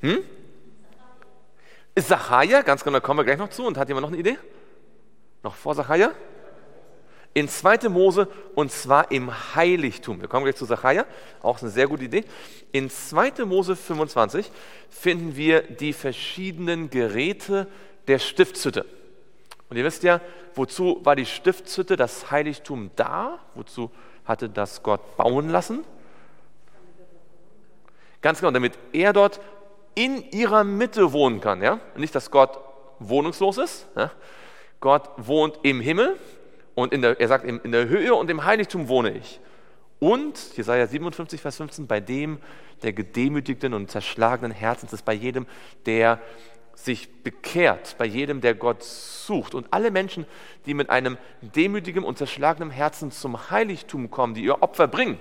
[0.00, 0.18] Hm?
[1.94, 3.64] Ist Sacharja, ganz genau, da kommen wir gleich noch zu.
[3.64, 4.36] Und hat jemand noch eine Idee?
[5.42, 6.12] Noch vor Sacharja?
[7.34, 7.88] In 2.
[7.88, 10.20] Mose und zwar im Heiligtum.
[10.20, 11.04] Wir kommen gleich zu Sacharja,
[11.42, 12.24] auch eine sehr gute Idee.
[12.70, 13.44] In 2.
[13.44, 14.50] Mose 25
[14.88, 17.66] finden wir die verschiedenen Geräte
[18.06, 18.86] der Stiftshütte.
[19.68, 20.20] Und ihr wisst ja,
[20.54, 23.40] wozu war die Stiftshütte, das Heiligtum da?
[23.56, 23.90] Wozu
[24.24, 25.84] hatte das Gott bauen lassen?
[28.22, 29.40] Ganz genau, damit er dort
[29.96, 31.62] in ihrer Mitte wohnen kann.
[31.62, 31.80] Ja?
[31.96, 32.60] Nicht, dass Gott
[33.00, 33.86] wohnungslos ist.
[33.96, 34.12] Ja?
[34.80, 36.16] Gott wohnt im Himmel
[36.74, 39.40] und in der, er sagt, in der Höhe und im Heiligtum wohne ich.
[40.00, 42.38] Und, Jesaja 57, Vers 15, bei dem
[42.82, 45.46] der gedemütigten und zerschlagenen Herzens ist, bei jedem,
[45.86, 46.20] der
[46.74, 49.54] sich bekehrt, bei jedem, der Gott sucht.
[49.54, 50.26] Und alle Menschen,
[50.66, 55.18] die mit einem demütigen und zerschlagenen Herzen zum Heiligtum kommen, die ihr Opfer bringen,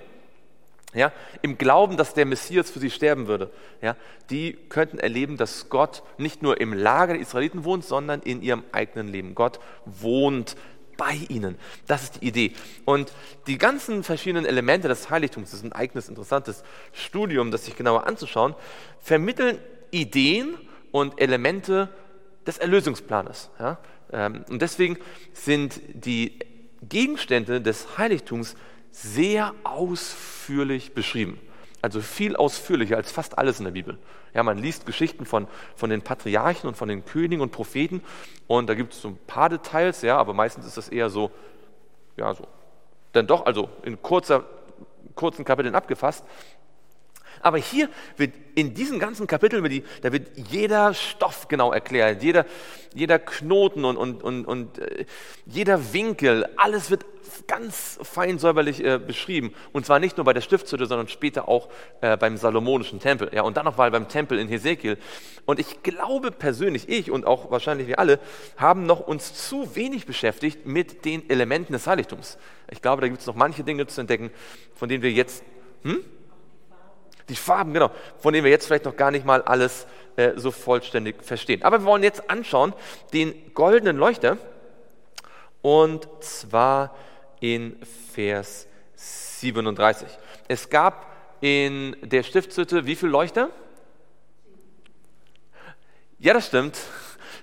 [0.93, 1.11] ja,
[1.41, 3.49] im Glauben, dass der Messias für sie sterben würde,
[3.81, 3.95] ja,
[4.29, 8.63] die könnten erleben, dass Gott nicht nur im Lager der Israeliten wohnt, sondern in ihrem
[8.71, 9.33] eigenen Leben.
[9.33, 10.55] Gott wohnt
[11.03, 11.57] bei ihnen.
[11.85, 12.53] Das ist die Idee.
[12.85, 13.11] Und
[13.47, 16.63] die ganzen verschiedenen Elemente des Heiligtums, das ist ein eigenes interessantes
[16.93, 18.55] Studium, das sich genauer anzuschauen,
[18.99, 19.57] vermitteln
[19.91, 20.55] Ideen
[20.91, 21.89] und Elemente
[22.47, 23.49] des Erlösungsplanes.
[23.59, 23.79] Ja?
[24.13, 24.97] Ähm, und deswegen
[25.33, 26.39] sind die
[26.87, 28.55] Gegenstände des Heiligtums
[28.91, 31.37] sehr ausführlich beschrieben.
[31.81, 33.97] Also viel ausführlicher als fast alles in der Bibel.
[34.33, 38.01] Ja, man liest Geschichten von, von den Patriarchen und von den Königen und Propheten
[38.47, 41.31] und da gibt es so ein paar Details, ja, aber meistens ist das eher so,
[42.17, 42.47] ja, so,
[43.11, 44.43] dann doch, also in kurzer,
[45.15, 46.25] kurzen Kapiteln abgefasst.
[47.41, 52.45] Aber hier wird in diesen ganzen Kapiteln, da wird jeder Stoff genau erklärt, jeder,
[52.93, 55.05] jeder Knoten und, und, und, und äh,
[55.45, 57.05] jeder Winkel, alles wird
[57.47, 59.53] ganz fein säuberlich äh, beschrieben.
[59.71, 61.69] Und zwar nicht nur bei der Stiftshütte, sondern später auch
[62.01, 63.31] äh, beim Salomonischen Tempel.
[63.33, 64.97] Ja, und dann noch mal beim Tempel in Hesekiel.
[65.45, 68.19] Und ich glaube persönlich, ich und auch wahrscheinlich wir alle,
[68.57, 72.37] haben noch uns zu wenig beschäftigt mit den Elementen des Heiligtums.
[72.69, 74.31] Ich glaube, da gibt es noch manche Dinge zu entdecken,
[74.75, 75.43] von denen wir jetzt...
[75.83, 76.03] Hm?
[77.29, 80.51] Die Farben, genau, von denen wir jetzt vielleicht noch gar nicht mal alles äh, so
[80.51, 81.63] vollständig verstehen.
[81.63, 82.73] Aber wir wollen jetzt anschauen
[83.13, 84.37] den goldenen Leuchter
[85.61, 86.95] und zwar
[87.39, 87.77] in
[88.13, 90.07] Vers 37.
[90.47, 91.07] Es gab
[91.41, 93.49] in der Stiftshütte wie viele Leuchter?
[96.19, 96.77] Ja, das stimmt.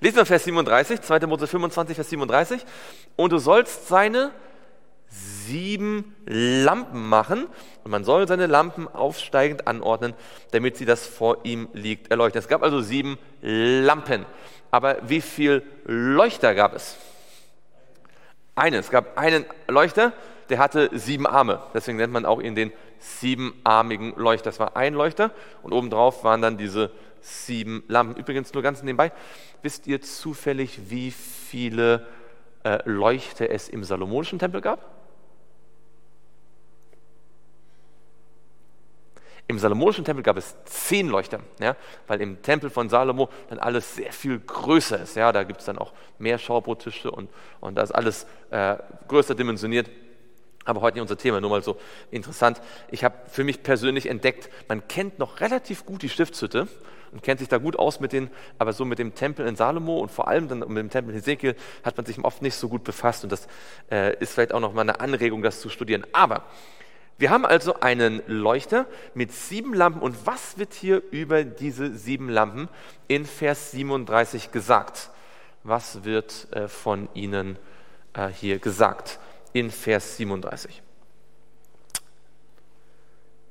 [0.00, 1.26] Lesen wir Vers 37, 2.
[1.26, 2.64] Mose 25, Vers 37.
[3.16, 4.32] Und du sollst seine
[5.50, 7.46] sieben Lampen machen
[7.84, 10.14] und man soll seine Lampen aufsteigend anordnen,
[10.52, 12.38] damit sie das vor ihm liegt erleuchten.
[12.38, 14.24] Es gab also sieben Lampen.
[14.70, 16.96] Aber wie viele Leuchter gab es?
[18.54, 18.80] Einen.
[18.80, 20.12] Es gab einen Leuchter,
[20.48, 21.60] der hatte sieben Arme.
[21.74, 24.50] Deswegen nennt man auch ihn den siebenarmigen Leuchter.
[24.50, 25.30] Das war ein Leuchter
[25.62, 28.16] und obendrauf waren dann diese sieben Lampen.
[28.16, 29.12] Übrigens nur ganz nebenbei,
[29.62, 32.06] wisst ihr zufällig, wie viele
[32.62, 34.99] äh, Leuchter es im Salomonischen Tempel gab?
[39.50, 41.74] Im Salomonischen Tempel gab es zehn Leuchter, ja,
[42.06, 45.16] weil im Tempel von Salomo dann alles sehr viel größer ist.
[45.16, 48.76] Ja, da gibt es dann auch mehr Schaubrottische und, und da ist alles äh,
[49.08, 49.90] größer dimensioniert.
[50.64, 51.78] Aber heute nicht unser Thema, nur mal so
[52.12, 52.62] interessant.
[52.92, 56.68] Ich habe für mich persönlich entdeckt, man kennt noch relativ gut die Stiftshütte
[57.10, 59.98] und kennt sich da gut aus mit den, aber so mit dem Tempel in Salomo
[59.98, 62.68] und vor allem dann mit dem Tempel in Hesekiel hat man sich oft nicht so
[62.68, 63.48] gut befasst und das
[63.90, 66.06] äh, ist vielleicht auch noch mal eine Anregung, das zu studieren.
[66.12, 66.44] Aber
[67.18, 70.00] wir haben also einen Leuchter mit sieben Lampen.
[70.00, 72.68] Und was wird hier über diese sieben Lampen
[73.08, 75.10] in Vers 37 gesagt?
[75.62, 77.58] Was wird äh, von ihnen
[78.14, 79.18] äh, hier gesagt
[79.52, 80.82] in Vers 37?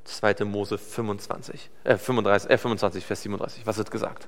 [0.09, 0.45] 2.
[0.45, 3.67] Mose 25, äh, 35, äh, 25, Vers 37.
[3.67, 4.27] Was wird gesagt?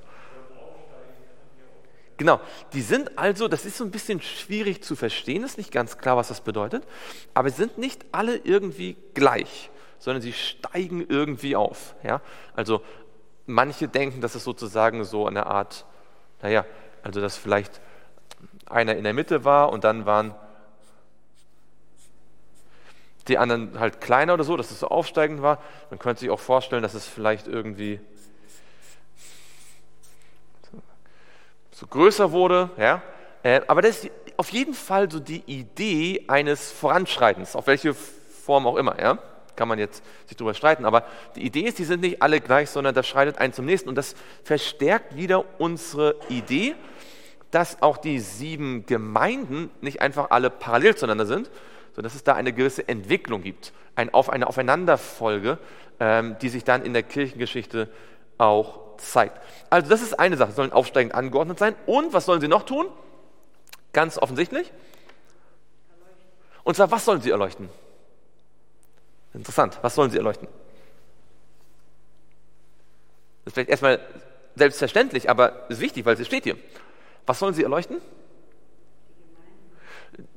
[2.22, 2.38] Genau,
[2.72, 6.16] die sind also, das ist so ein bisschen schwierig zu verstehen, ist nicht ganz klar,
[6.16, 6.86] was das bedeutet,
[7.34, 11.96] aber sie sind nicht alle irgendwie gleich, sondern sie steigen irgendwie auf.
[12.04, 12.20] Ja?
[12.54, 12.80] Also
[13.46, 15.84] manche denken, dass es sozusagen so eine Art,
[16.42, 16.64] naja,
[17.02, 17.80] also dass vielleicht
[18.66, 20.32] einer in der Mitte war und dann waren
[23.26, 25.60] die anderen halt kleiner oder so, dass es so aufsteigend war.
[25.90, 27.98] Man könnte sich auch vorstellen, dass es vielleicht irgendwie
[31.82, 32.70] so größer wurde.
[32.78, 33.02] Ja?
[33.42, 38.68] Äh, aber das ist auf jeden Fall so die Idee eines Voranschreitens, auf welche Form
[38.68, 39.00] auch immer.
[39.00, 39.18] Ja?
[39.56, 40.84] Kann man jetzt sich darüber streiten.
[40.84, 43.88] Aber die Idee ist, die sind nicht alle gleich, sondern das schreitet ein zum nächsten.
[43.88, 44.14] Und das
[44.44, 46.76] verstärkt wieder unsere Idee,
[47.50, 51.50] dass auch die sieben Gemeinden nicht einfach alle parallel zueinander sind,
[51.94, 55.58] sondern dass es da eine gewisse Entwicklung gibt, ein, auf eine Aufeinanderfolge,
[55.98, 57.88] ähm, die sich dann in der Kirchengeschichte
[58.42, 59.40] auch zeigt.
[59.70, 61.74] Also das ist eine Sache, sollen aufsteigend angeordnet sein.
[61.86, 62.86] Und was sollen sie noch tun?
[63.92, 64.70] Ganz offensichtlich.
[66.64, 67.68] Und zwar, was sollen sie erleuchten?
[69.34, 70.46] Interessant, was sollen sie erleuchten?
[73.44, 74.00] Das ist vielleicht erstmal
[74.54, 76.56] selbstverständlich, aber ist wichtig, weil es steht hier.
[77.26, 78.00] Was sollen sie erleuchten?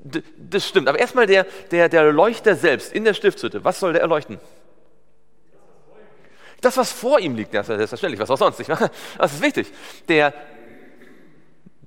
[0.03, 3.91] D das stimmt, aber erstmal der, der, der Leuchter selbst in der Stiftshütte, was soll
[3.91, 4.39] der erleuchten?
[6.65, 8.71] Das, was vor ihm liegt, das ist selbstverständlich, was auch sonst nicht.
[9.19, 9.71] Das ist wichtig.
[10.08, 10.34] Der,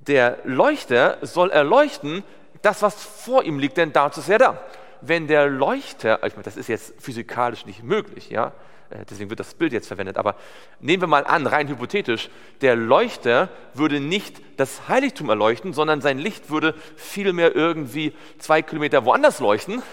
[0.07, 2.23] der Leuchter soll erleuchten,
[2.61, 4.61] das, was vor ihm liegt, denn dazu ist er da.
[5.01, 8.53] Wenn der Leuchter, ich meine, das ist jetzt physikalisch nicht möglich, ja,
[8.89, 10.37] äh, deswegen wird das Bild jetzt verwendet, aber
[10.79, 12.29] nehmen wir mal an, rein hypothetisch,
[12.61, 19.03] der Leuchter würde nicht das Heiligtum erleuchten, sondern sein Licht würde vielmehr irgendwie zwei Kilometer
[19.03, 19.83] woanders leuchten,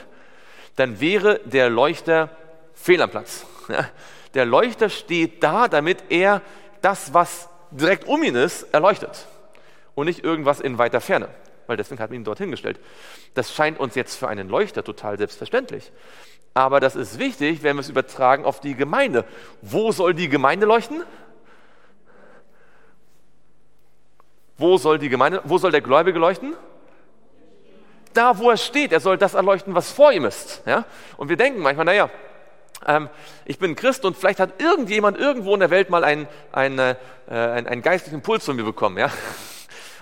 [0.76, 2.28] dann wäre der Leuchter
[2.72, 3.44] fehl am Platz.
[3.68, 3.84] Ja,
[4.36, 6.42] der Leuchter steht da, damit er
[6.82, 9.26] das, was direkt um ihn ist, erleuchtet
[9.94, 11.28] und nicht irgendwas in weiter Ferne,
[11.66, 12.78] weil deswegen hat man ihn dorthin gestellt.
[13.34, 15.90] Das scheint uns jetzt für einen Leuchter total selbstverständlich.
[16.54, 19.24] Aber das ist wichtig, wenn wir es übertragen auf die Gemeinde.
[19.60, 21.02] Wo soll die Gemeinde leuchten?
[24.56, 26.54] Wo soll die Gemeinde, wo soll der Gläubige leuchten?
[28.14, 28.92] Da, wo er steht.
[28.92, 30.62] Er soll das erleuchten, was vor ihm ist.
[30.64, 30.86] Ja?
[31.18, 32.08] Und wir denken manchmal, naja,
[32.86, 33.08] ähm,
[33.44, 36.96] ich bin Christ und vielleicht hat irgendjemand irgendwo in der Welt mal einen, einen, äh,
[37.28, 38.98] einen, einen geistlichen Impuls von mir bekommen.
[38.98, 39.10] Ja?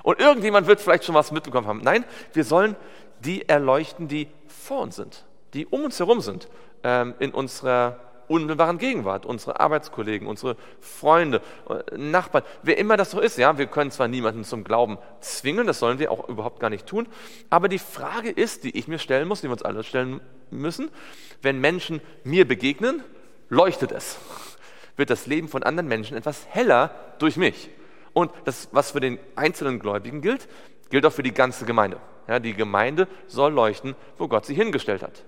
[0.02, 1.80] Und irgendjemand wird vielleicht schon was mitbekommen haben.
[1.82, 2.76] Nein, wir sollen
[3.20, 6.48] die erleuchten, die vor uns sind, die um uns herum sind,
[6.82, 13.20] ähm, in unserer unmittelbaren Gegenwart, unsere Arbeitskollegen, unsere Freunde, äh, Nachbarn, wer immer das so
[13.20, 13.38] ist.
[13.38, 16.86] Ja, wir können zwar niemanden zum Glauben zwingen, das sollen wir auch überhaupt gar nicht
[16.86, 17.06] tun,
[17.50, 20.90] aber die Frage ist, die ich mir stellen muss, die wir uns alle stellen müssen,
[21.42, 23.02] wenn Menschen mir begegnen,
[23.48, 24.18] leuchtet es.
[24.96, 27.70] Wird das Leben von anderen Menschen etwas heller durch mich?
[28.12, 30.48] Und das, was für den einzelnen Gläubigen gilt,
[30.90, 31.98] gilt auch für die ganze Gemeinde.
[32.28, 35.24] Ja, die Gemeinde soll leuchten, wo Gott sie hingestellt hat.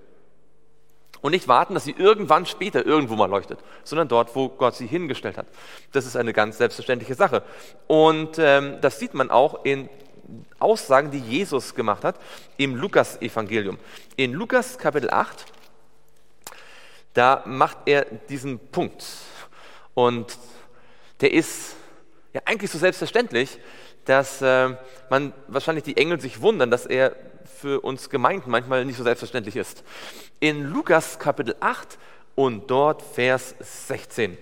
[1.21, 4.87] Und nicht warten, dass sie irgendwann später irgendwo mal leuchtet, sondern dort, wo Gott sie
[4.87, 5.47] hingestellt hat.
[5.91, 7.43] Das ist eine ganz selbstverständliche Sache.
[7.87, 9.89] Und ähm, das sieht man auch in
[10.59, 12.19] Aussagen, die Jesus gemacht hat
[12.57, 13.77] im Lukas-Evangelium.
[14.15, 15.45] In Lukas Kapitel 8,
[17.13, 19.05] da macht er diesen Punkt.
[19.93, 20.37] Und
[21.21, 21.75] der ist
[22.33, 23.59] ja eigentlich so selbstverständlich,
[24.05, 24.75] dass äh,
[25.09, 27.15] man wahrscheinlich die Engel sich wundern, dass er
[27.59, 29.83] für uns Gemeinden manchmal nicht so selbstverständlich ist.
[30.39, 31.97] In Lukas Kapitel 8
[32.35, 34.37] und dort Vers 16.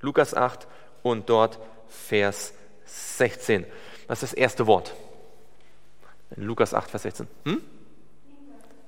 [0.00, 0.66] Lukas 8
[1.02, 2.52] und dort Vers
[2.84, 3.64] 16.
[4.08, 4.94] Das ist das erste Wort.
[6.36, 7.28] In Lukas 8, Vers 16.
[7.44, 7.62] Hm?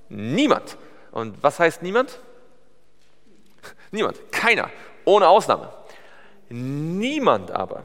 [0.09, 0.77] Niemand.
[1.13, 2.19] Und was heißt niemand?
[3.91, 4.33] Niemand.
[4.33, 4.71] Keiner.
[5.05, 5.73] Ohne Ausnahme.
[6.49, 7.85] Niemand aber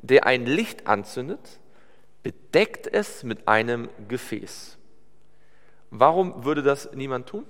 [0.00, 1.58] der ein Licht anzündet,
[2.22, 4.77] bedeckt es mit einem Gefäß.
[5.90, 7.46] Warum würde das niemand tun?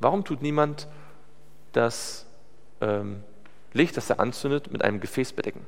[0.00, 0.88] Warum tut niemand
[1.72, 2.26] das
[2.80, 3.22] ähm,
[3.72, 5.66] Licht, das er anzündet, mit einem Gefäß bedecken?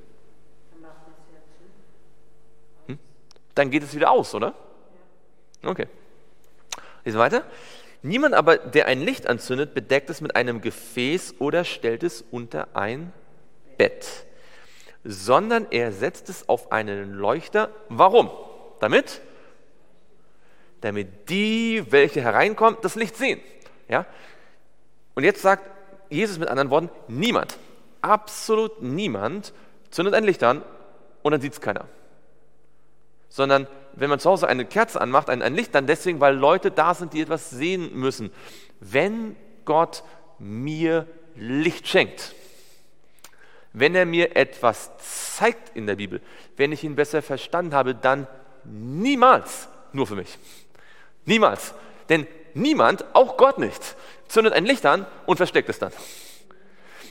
[2.86, 2.98] Hm?
[3.54, 4.54] Dann geht es wieder aus, oder?
[5.62, 5.86] Okay.
[7.04, 7.44] Lesen weiter.
[8.02, 12.68] Niemand aber, der ein Licht anzündet, bedeckt es mit einem Gefäß oder stellt es unter
[12.74, 13.12] ein
[13.76, 14.26] Bett,
[15.04, 17.70] sondern er setzt es auf einen Leuchter.
[17.88, 18.30] Warum?
[18.80, 19.20] Damit?
[20.82, 23.40] Damit die, welche hereinkommen, das Licht sehen.
[23.88, 24.06] Ja?
[25.14, 25.64] Und jetzt sagt
[26.10, 27.58] Jesus mit anderen Worten, niemand,
[28.00, 29.52] absolut niemand
[29.90, 30.62] zündet ein Licht an
[31.22, 31.86] und dann sieht es keiner.
[33.28, 36.70] Sondern wenn man zu Hause eine Kerze anmacht, ein, ein Licht, dann deswegen, weil Leute
[36.70, 38.30] da sind, die etwas sehen müssen.
[38.80, 40.02] Wenn Gott
[40.38, 42.34] mir Licht schenkt,
[43.72, 46.20] wenn er mir etwas zeigt in der Bibel,
[46.56, 48.26] wenn ich ihn besser verstanden habe, dann
[48.64, 50.38] niemals nur für mich.
[51.24, 51.74] Niemals.
[52.08, 53.96] Denn niemand, auch Gott nicht,
[54.28, 55.92] zündet ein Licht an und versteckt es dann.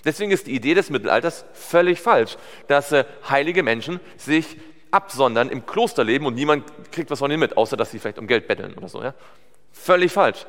[0.04, 4.58] Deswegen ist die Idee des Mittelalters völlig falsch, dass äh, heilige Menschen sich
[4.90, 8.18] absondern, im Kloster leben und niemand kriegt was von ihnen mit, außer dass sie vielleicht
[8.18, 9.02] um Geld betteln oder so.
[9.02, 9.14] Ja?
[9.72, 10.46] Völlig falsch.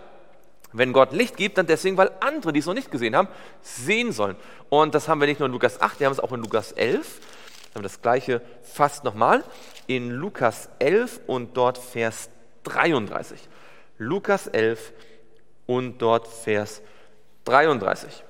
[0.72, 3.28] Wenn Gott Licht gibt, dann deswegen, weil andere, die es noch nicht gesehen haben,
[3.60, 4.36] sehen sollen.
[4.70, 6.72] Und das haben wir nicht nur in Lukas 8, wir haben es auch in Lukas
[6.72, 7.20] 11.
[7.72, 9.44] Wir haben das gleiche fast nochmal
[9.86, 12.30] in Lukas 11 und dort Vers
[12.64, 13.38] 33.
[14.02, 14.92] Lukas 11
[15.66, 16.82] und dort Vers
[17.44, 18.24] 33.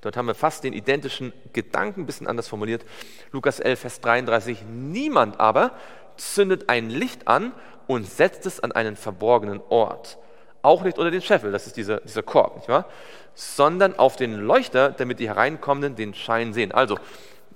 [0.00, 2.84] Dort haben wir fast den identischen Gedanken, ein bisschen anders formuliert.
[3.32, 4.62] Lukas 11, Vers 33.
[4.68, 5.72] Niemand aber
[6.16, 7.52] zündet ein Licht an
[7.88, 10.18] und setzt es an einen verborgenen Ort.
[10.62, 12.86] Auch nicht unter den Scheffel, das ist dieser, dieser Korb, nicht wahr?
[13.34, 16.72] Sondern auf den Leuchter, damit die Hereinkommenden den Schein sehen.
[16.72, 16.98] Also,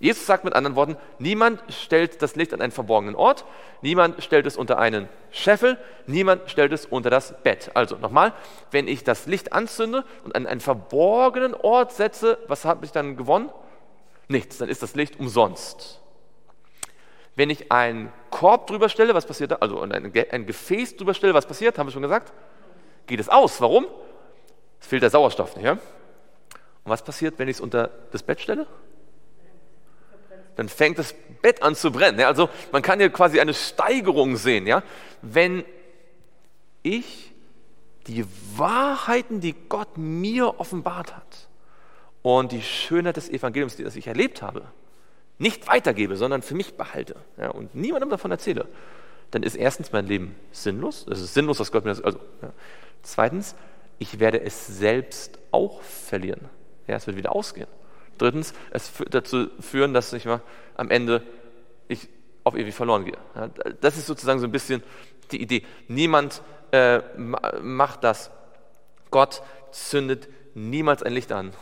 [0.01, 3.45] Jesus sagt mit anderen Worten, niemand stellt das Licht an einen verborgenen Ort,
[3.83, 7.71] niemand stellt es unter einen Scheffel, niemand stellt es unter das Bett.
[7.75, 8.33] Also nochmal,
[8.71, 13.19] wenn ich das Licht anzünde und an einen verborgenen Ort setze, was habe ich dann
[13.19, 13.51] gewonnen?
[14.27, 16.01] Nichts, dann ist das Licht umsonst.
[17.37, 19.57] Wenn ich einen Korb drüber stelle, was passiert da?
[19.57, 21.79] Also ein, ein Gefäß drüber stelle, was passiert?
[21.79, 22.33] Haben wir schon gesagt?
[23.07, 23.61] Geht es aus.
[23.61, 23.87] Warum?
[24.81, 25.67] Es fehlt der Sauerstoff nicht.
[25.67, 25.73] Ja?
[25.73, 25.81] Und
[26.85, 28.67] was passiert, wenn ich es unter das Bett stelle?
[30.61, 32.21] Dann fängt das Bett an zu brennen.
[32.21, 34.71] Also man kann hier quasi eine Steigerung sehen.
[35.23, 35.65] Wenn
[36.83, 37.33] ich
[38.07, 41.49] die Wahrheiten, die Gott mir offenbart hat
[42.21, 44.65] und die Schönheit des Evangeliums, das ich erlebt habe,
[45.39, 47.17] nicht weitergebe, sondern für mich behalte
[47.55, 48.69] und niemandem davon erzähle,
[49.31, 51.07] dann ist erstens mein Leben sinnlos.
[51.11, 52.03] Es ist sinnlos, dass Gott mir das.
[52.03, 52.53] Also, ja.
[53.01, 53.55] Zweitens,
[53.99, 56.51] ich werde es selbst auch verlieren.
[56.87, 57.69] Ja, es wird wieder ausgehen.
[58.21, 60.43] Drittens, es wird dazu führen, dass ich mal
[60.77, 61.23] am Ende
[61.89, 62.07] ich
[62.45, 63.17] auf ewig verloren gehe.
[63.81, 64.83] Das ist sozusagen so ein bisschen
[65.33, 65.65] die Idee.
[65.89, 68.31] Niemand äh, macht das.
[69.11, 71.55] Gott zündet niemals ein Licht an,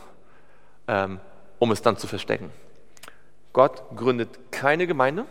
[0.89, 1.21] ähm,
[1.59, 2.51] um es dann zu verstecken.
[3.53, 5.25] Gott gründet keine Gemeinde,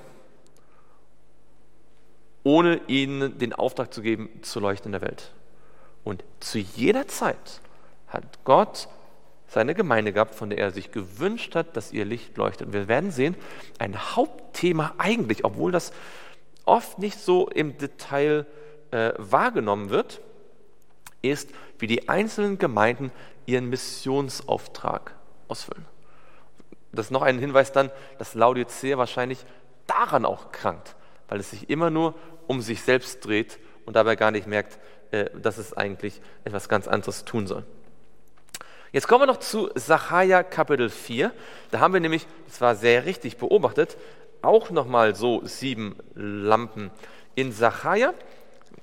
[2.42, 5.30] ohne ihnen den Auftrag zu geben, zu leuchten in der Welt.
[6.04, 7.60] Und zu jeder Zeit
[8.06, 8.88] hat Gott
[9.48, 12.68] seine Gemeinde gehabt, von der er sich gewünscht hat, dass ihr Licht leuchtet.
[12.68, 13.34] Und wir werden sehen,
[13.78, 15.92] ein Hauptthema eigentlich, obwohl das
[16.64, 18.46] oft nicht so im Detail
[18.90, 20.20] äh, wahrgenommen wird,
[21.22, 23.10] ist, wie die einzelnen Gemeinden
[23.46, 25.14] ihren Missionsauftrag
[25.48, 25.86] ausfüllen.
[26.92, 29.44] Das ist noch ein Hinweis dann, dass Laodicea wahrscheinlich
[29.86, 30.94] daran auch krankt,
[31.28, 32.14] weil es sich immer nur
[32.46, 34.78] um sich selbst dreht und dabei gar nicht merkt,
[35.10, 37.64] äh, dass es eigentlich etwas ganz anderes tun soll.
[38.90, 41.30] Jetzt kommen wir noch zu Sacharja Kapitel 4.
[41.70, 43.98] Da haben wir nämlich, das war sehr richtig beobachtet,
[44.40, 46.90] auch nochmal so sieben Lampen
[47.34, 48.14] in Sacharja,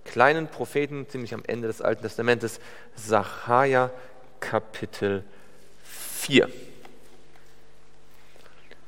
[0.03, 2.59] kleinen Propheten, ziemlich am Ende des Alten Testamentes,
[2.95, 3.89] Sacharja
[4.39, 5.23] Kapitel
[5.83, 6.49] 4.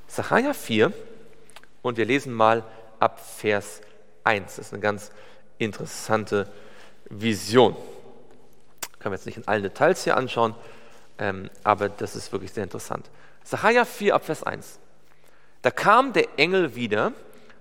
[0.07, 0.93] Sacharja 4
[1.81, 2.63] und wir lesen mal
[2.99, 3.81] ab Vers
[4.23, 4.57] 1.
[4.57, 5.11] Das ist eine ganz
[5.57, 6.47] interessante
[7.09, 7.75] Vision.
[8.99, 10.53] Können wir jetzt nicht in allen Details hier anschauen,
[11.19, 13.09] ähm, aber das ist wirklich sehr interessant.
[13.43, 14.79] Sacharja 4 ab Vers 1.
[15.61, 17.13] Da kam der Engel wieder,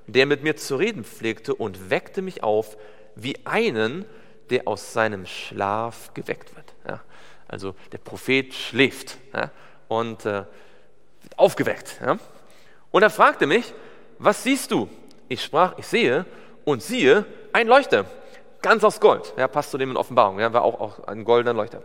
[0.07, 2.77] der mit mir zu reden pflegte und weckte mich auf
[3.15, 4.05] wie einen,
[4.51, 6.75] der aus seinem Schlaf geweckt wird.
[6.87, 7.01] Ja,
[7.49, 9.51] also der Prophet schläft ja,
[9.89, 10.45] und äh,
[11.23, 11.99] wird aufgeweckt.
[12.05, 12.19] Ja.
[12.91, 13.73] Und er fragte mich,
[14.19, 14.89] was siehst du?
[15.29, 16.27] Ich sprach, ich sehe
[16.65, 18.05] und siehe ein Leuchter,
[18.63, 19.35] ganz aus Gold.
[19.37, 21.83] Ja, passt zu dem in Offenbarung, ja, war auch, auch ein goldener Leuchter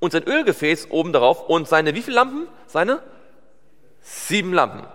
[0.00, 2.46] und sein Ölgefäß oben darauf und seine wie viele Lampen?
[2.66, 3.02] Seine
[4.02, 4.86] sieben Lampen.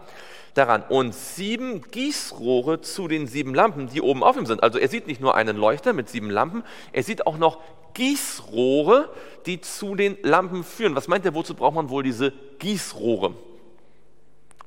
[0.54, 4.62] daran und sieben Gießrohre zu den sieben Lampen, die oben auf ihm sind.
[4.62, 7.60] Also er sieht nicht nur einen Leuchter mit sieben Lampen, er sieht auch noch
[7.94, 9.10] Gießrohre,
[9.46, 10.96] die zu den Lampen führen.
[10.96, 13.34] Was meint er, wozu braucht man wohl diese Gießrohre?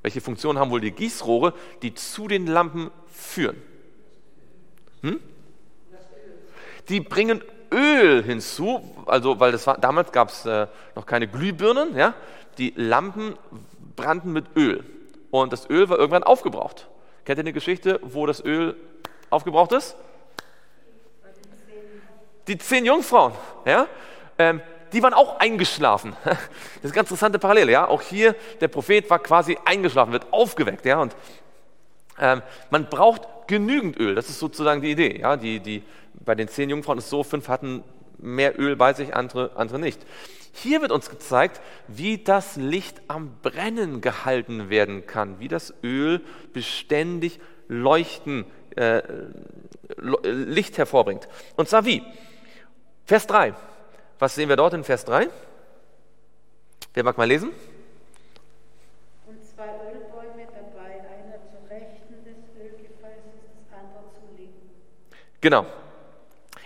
[0.03, 3.61] Welche Funktion haben wohl die Gießrohre, die zu den Lampen führen?
[5.03, 5.21] Hm?
[6.89, 7.43] Die bringen
[7.77, 12.15] Öl hinzu, also weil das war, damals gab es äh, noch keine Glühbirnen, ja?
[12.59, 13.37] die Lampen
[13.95, 14.83] brannten mit Öl
[15.31, 16.89] und das Öl war irgendwann aufgebraucht.
[17.25, 18.77] Kennt ihr eine Geschichte, wo das Öl
[19.31, 19.97] aufgebraucht ist?
[22.49, 23.33] Die zehn Jungfrauen,
[23.65, 23.87] ja?
[24.39, 24.63] Ähm,
[24.93, 26.17] die waren auch eingeschlafen.
[26.25, 27.89] Das ist eine ganz interessante Parallele, ja.
[27.89, 31.01] Auch hier, der Prophet war quasi eingeschlafen, wird aufgeweckt, ja.
[31.01, 31.17] Und
[32.21, 34.15] ähm, man braucht genügend Öl.
[34.15, 35.37] Das ist sozusagen die Idee, ja.
[35.37, 35.83] Die, die,
[36.25, 37.83] bei den zehn Jungfrauen ist so, fünf hatten
[38.19, 40.01] mehr Öl bei sich, andere, andere nicht.
[40.53, 46.23] Hier wird uns gezeigt, wie das Licht am Brennen gehalten werden kann, wie das Öl
[46.55, 49.03] beständig leuchten, äh,
[49.99, 51.29] Licht hervorbringt.
[51.57, 52.03] Und zwar wie?
[53.05, 53.55] Vers 3.
[54.19, 55.29] Was sehen wir dort in Vers 3?
[56.95, 57.51] Wer mag mal lesen?
[59.27, 63.37] Und zwei Ölbäume dabei, einer zur Rechten des Ölgefäßes,
[63.69, 64.71] das andere zur Linken.
[65.41, 65.67] Genau.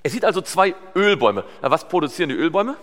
[0.02, 1.44] Er sieht also zwei Ölbäume.
[1.60, 2.76] Was produzieren die Ölbäume?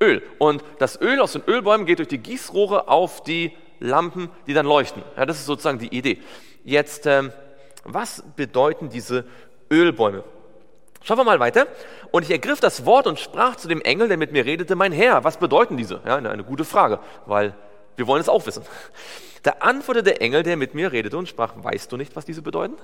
[0.00, 0.22] Öl.
[0.38, 4.66] Und das Öl aus den Ölbäumen geht durch die Gießrohre auf die Lampen, die dann
[4.66, 5.02] leuchten.
[5.16, 6.20] Ja, das ist sozusagen die Idee.
[6.64, 7.32] Jetzt, ähm,
[7.84, 9.24] was bedeuten diese
[9.70, 10.24] Ölbäume?
[11.04, 11.66] Schauen wir mal weiter.
[12.10, 14.92] Und ich ergriff das Wort und sprach zu dem Engel, der mit mir redete, mein
[14.92, 16.00] Herr, was bedeuten diese?
[16.04, 17.54] Ja, eine, eine gute Frage, weil
[17.96, 18.64] wir wollen es auch wissen.
[19.42, 22.42] Da antwortete der Engel, der mit mir redete und sprach, weißt du nicht, was diese
[22.42, 22.76] bedeuten?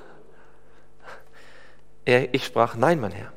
[2.08, 3.34] Er, ich sprach, nein, mein Herr.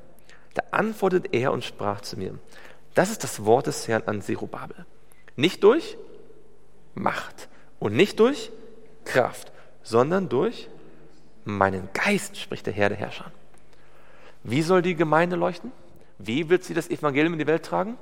[0.54, 2.40] Da antwortete er und sprach zu mir,
[2.94, 4.86] das ist das Wort des Herrn an Zerubabel.
[5.36, 5.98] Nicht durch
[6.96, 7.50] Macht
[7.80, 8.50] und nicht durch
[9.04, 9.52] Kraft,
[9.84, 10.70] sondern durch
[11.44, 13.30] meinen Geist, spricht der Herr der Herrscher.
[14.46, 15.74] Wie soll die Gemeinde leuchten?
[16.18, 17.98] Wie wird sie das Evangelium in die Welt tragen?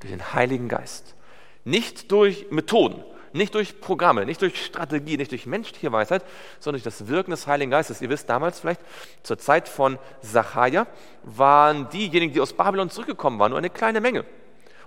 [0.00, 1.14] Durch den Heiligen Geist.
[1.62, 3.04] Nicht durch Methoden,
[3.34, 6.24] nicht durch Programme, nicht durch Strategie, nicht durch menschliche Weisheit,
[6.60, 8.00] sondern durch das Wirken des Heiligen Geistes.
[8.00, 8.80] Ihr wisst, damals vielleicht
[9.24, 10.86] zur Zeit von Sacharja
[11.24, 14.24] waren diejenigen, die aus Babylon zurückgekommen waren, nur eine kleine Menge.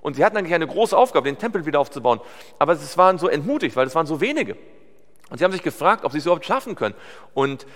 [0.01, 2.21] Und sie hatten eigentlich eine große Aufgabe, den Tempel wieder aufzubauen.
[2.57, 4.55] Aber sie waren so entmutigt, weil es waren so wenige.
[5.29, 6.95] Und sie haben sich gefragt, ob sie es überhaupt schaffen können.
[7.33, 7.67] Und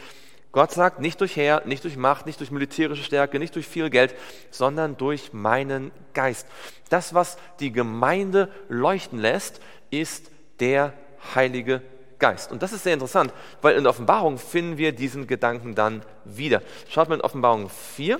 [0.53, 3.89] Gott sagt, nicht durch Heer, nicht durch Macht, nicht durch militärische Stärke, nicht durch viel
[3.89, 4.15] Geld,
[4.51, 6.47] sondern durch meinen Geist.
[6.89, 10.30] Das, was die Gemeinde leuchten lässt, ist
[10.61, 10.93] der
[11.35, 11.81] Heilige
[12.19, 12.51] Geist.
[12.51, 16.61] Und das ist sehr interessant, weil in der Offenbarung finden wir diesen Gedanken dann wieder.
[16.87, 18.19] Schaut mal in Offenbarung 4.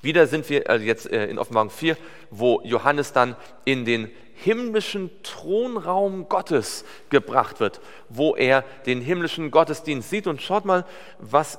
[0.00, 1.96] Wieder sind wir also jetzt äh, in Offenbarung 4,
[2.30, 10.10] wo Johannes dann in den himmlischen Thronraum Gottes gebracht wird, wo er den himmlischen Gottesdienst
[10.10, 10.26] sieht.
[10.26, 10.84] Und schaut mal,
[11.18, 11.58] was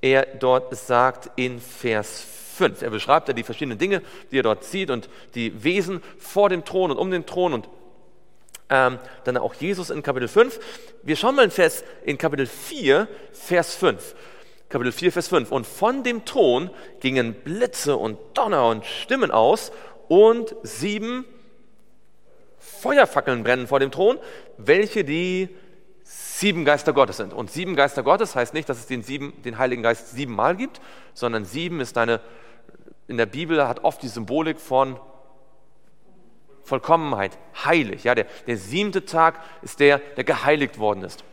[0.00, 2.24] er dort sagt in Vers
[2.56, 2.82] 5.
[2.82, 6.64] Er beschreibt ja die verschiedenen Dinge, die er dort sieht und die Wesen vor dem
[6.64, 7.68] Thron und um den Thron und
[8.68, 10.58] ähm, dann auch Jesus in Kapitel 5.
[11.02, 14.14] Wir schauen mal in, Vers, in Kapitel 4, Vers 5.
[14.68, 15.52] Kapitel 4, Vers 5.
[15.52, 19.70] Und von dem Thron gingen Blitze und Donner und Stimmen aus
[20.08, 21.24] und sieben
[22.58, 24.18] Feuerfackeln brennen vor dem Thron,
[24.58, 25.48] welche die
[26.02, 27.32] sieben Geister Gottes sind.
[27.32, 30.80] Und sieben Geister Gottes heißt nicht, dass es den, sieben, den Heiligen Geist siebenmal gibt,
[31.14, 32.20] sondern sieben ist eine,
[33.08, 34.98] in der Bibel hat oft die Symbolik von
[36.66, 38.04] Vollkommenheit, heilig.
[38.04, 41.24] Ja, der, der siebte Tag ist der, der geheiligt worden ist.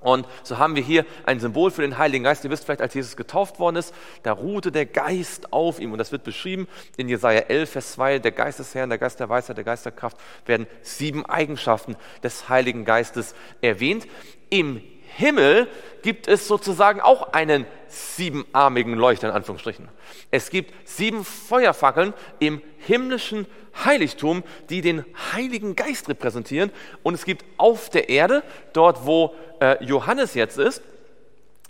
[0.00, 2.44] Und so haben wir hier ein Symbol für den Heiligen Geist.
[2.44, 5.92] Ihr wisst vielleicht, als Jesus getauft worden ist, da ruhte der Geist auf ihm.
[5.92, 8.18] Und das wird beschrieben in Jesaja 11, Vers 2.
[8.18, 11.96] Der Geist des Herrn, der Geist der Weisheit, der Geist der Kraft werden sieben Eigenschaften
[12.22, 14.06] des Heiligen Geistes erwähnt.
[14.50, 14.82] Im
[15.16, 15.68] Himmel
[16.02, 19.88] gibt es sozusagen auch einen siebenarmigen Leuchter in Anführungsstrichen.
[20.30, 23.46] Es gibt sieben Feuerfackeln im himmlischen
[23.84, 26.70] Heiligtum, die den Heiligen Geist repräsentieren.
[27.02, 28.42] Und es gibt auf der Erde,
[28.72, 30.82] dort wo äh, Johannes jetzt ist,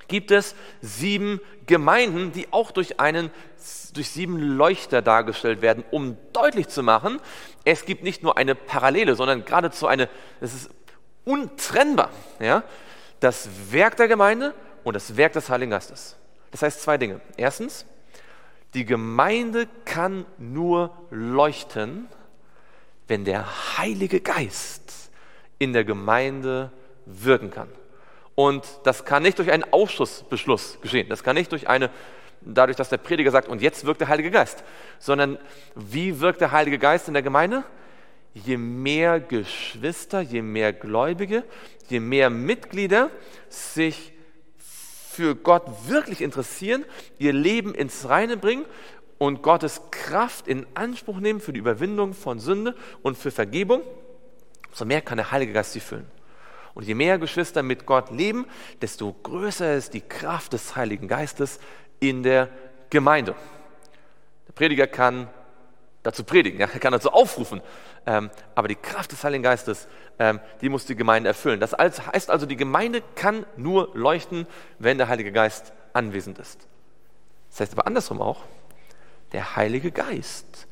[0.08, 3.30] gibt es sieben Gemeinden, die auch durch einen
[3.94, 7.18] durch sieben Leuchter dargestellt werden, um deutlich zu machen,
[7.64, 10.08] es gibt nicht nur eine Parallele, sondern geradezu eine,
[10.40, 10.70] es ist
[11.24, 12.62] untrennbar, ja,
[13.20, 14.54] das Werk der Gemeinde
[14.84, 16.16] und das Werk des Heiligen Geistes.
[16.50, 17.20] Das heißt zwei Dinge.
[17.36, 17.86] Erstens,
[18.74, 22.08] die Gemeinde kann nur leuchten,
[23.08, 25.10] wenn der Heilige Geist
[25.58, 26.70] in der Gemeinde
[27.06, 27.68] wirken kann.
[28.34, 31.08] Und das kann nicht durch einen Ausschussbeschluss geschehen.
[31.08, 31.90] Das kann nicht durch eine,
[32.42, 34.62] dadurch, dass der Prediger sagt, und jetzt wirkt der Heilige Geist,
[34.98, 35.38] sondern
[35.74, 37.64] wie wirkt der Heilige Geist in der Gemeinde?
[38.44, 41.44] Je mehr Geschwister, je mehr Gläubige,
[41.88, 43.10] je mehr Mitglieder
[43.48, 44.12] sich
[45.10, 46.84] für Gott wirklich interessieren,
[47.18, 48.66] ihr Leben ins Reine bringen
[49.16, 53.80] und Gottes Kraft in Anspruch nehmen für die Überwindung von Sünde und für Vergebung,
[54.68, 56.06] umso mehr kann der Heilige Geist sie füllen.
[56.74, 58.44] Und je mehr Geschwister mit Gott leben,
[58.82, 61.58] desto größer ist die Kraft des Heiligen Geistes
[62.00, 62.50] in der
[62.90, 63.34] Gemeinde.
[64.46, 65.30] Der Prediger kann
[66.06, 67.60] dazu predigen, ja, er kann dazu aufrufen,
[68.06, 69.88] ähm, aber die Kraft des Heiligen Geistes,
[70.18, 71.58] ähm, die muss die Gemeinde erfüllen.
[71.58, 74.46] Das heißt also, die Gemeinde kann nur leuchten,
[74.78, 76.66] wenn der Heilige Geist anwesend ist.
[77.50, 78.42] Das heißt aber andersrum auch,
[79.32, 80.68] der Heilige Geist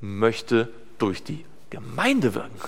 [0.00, 0.68] möchte
[0.98, 2.60] durch die Gemeinde wirken.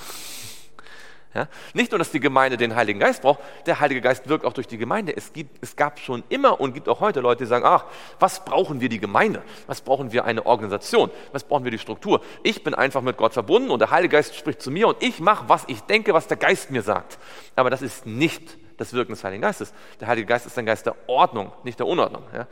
[1.35, 1.49] Ja?
[1.75, 4.67] Nicht nur, dass die Gemeinde den Heiligen Geist braucht, der Heilige Geist wirkt auch durch
[4.67, 5.17] die Gemeinde.
[5.17, 7.85] Es, gibt, es gab schon immer und gibt auch heute Leute, die sagen, ach,
[8.19, 9.43] was brauchen wir die Gemeinde?
[9.67, 11.11] Was brauchen wir eine Organisation?
[11.33, 12.23] Was brauchen wir die Struktur?
[12.43, 15.21] Ich bin einfach mit Gott verbunden und der Heilige Geist spricht zu mir und ich
[15.21, 17.19] mache, was ich denke, was der Geist mir sagt.
[17.55, 19.73] Aber das ist nicht das Wirken des Heiligen Geistes.
[20.01, 22.23] Der Heilige Geist ist ein Geist der Ordnung, nicht der Unordnung.
[22.33, 22.47] Ja?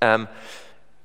[0.00, 0.28] Ähm,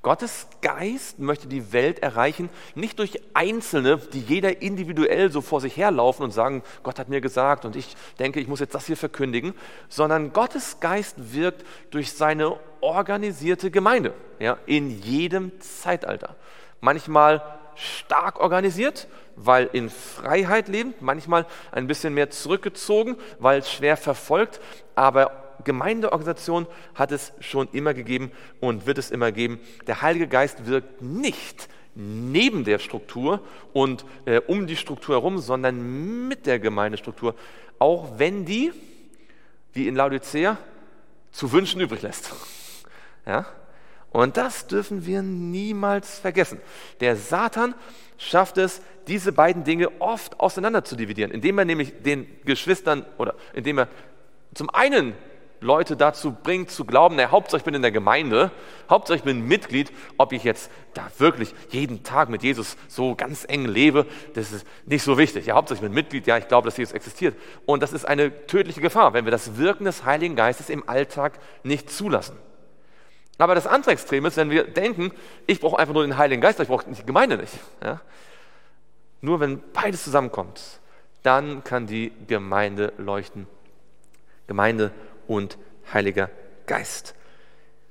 [0.06, 5.76] Gottes Geist möchte die Welt erreichen, nicht durch Einzelne, die jeder individuell so vor sich
[5.76, 8.96] herlaufen und sagen, Gott hat mir gesagt und ich denke, ich muss jetzt das hier
[8.96, 9.52] verkündigen,
[9.88, 16.36] sondern Gottes Geist wirkt durch seine organisierte Gemeinde ja, in jedem Zeitalter.
[16.80, 17.42] Manchmal
[17.74, 24.60] stark organisiert, weil in Freiheit lebend, manchmal ein bisschen mehr zurückgezogen, weil schwer verfolgt,
[24.94, 28.30] aber Gemeindeorganisation hat es schon immer gegeben
[28.60, 29.60] und wird es immer geben.
[29.86, 33.40] Der Heilige Geist wirkt nicht neben der Struktur
[33.72, 37.34] und äh, um die Struktur herum, sondern mit der Gemeindestruktur,
[37.78, 38.72] auch wenn die,
[39.72, 40.58] wie in Laodicea,
[41.32, 42.32] zu wünschen übrig lässt.
[43.26, 43.46] Ja?
[44.10, 46.60] Und das dürfen wir niemals vergessen.
[47.00, 47.74] Der Satan
[48.18, 53.34] schafft es, diese beiden Dinge oft auseinander zu dividieren, indem er nämlich den Geschwistern oder
[53.52, 53.88] indem er
[54.54, 55.14] zum einen
[55.60, 58.50] Leute dazu bringt, zu glauben, naja, Hauptsache ich bin in der Gemeinde,
[58.88, 63.44] Hauptsache ich bin Mitglied, ob ich jetzt da wirklich jeden Tag mit Jesus so ganz
[63.48, 65.46] eng lebe, das ist nicht so wichtig.
[65.46, 67.36] Ja, Hauptsache ich bin Mitglied, ja, ich glaube, dass Jesus existiert.
[67.64, 71.38] Und das ist eine tödliche Gefahr, wenn wir das Wirken des Heiligen Geistes im Alltag
[71.62, 72.36] nicht zulassen.
[73.38, 75.12] Aber das andere Extrem ist, wenn wir denken,
[75.46, 77.52] ich brauche einfach nur den Heiligen Geist, ich brauche die Gemeinde nicht.
[77.82, 78.00] Ja?
[79.20, 80.80] Nur wenn beides zusammenkommt,
[81.22, 83.46] dann kann die Gemeinde leuchten.
[84.46, 84.92] Gemeinde
[85.26, 85.58] und
[85.92, 86.30] Heiliger
[86.66, 87.14] Geist.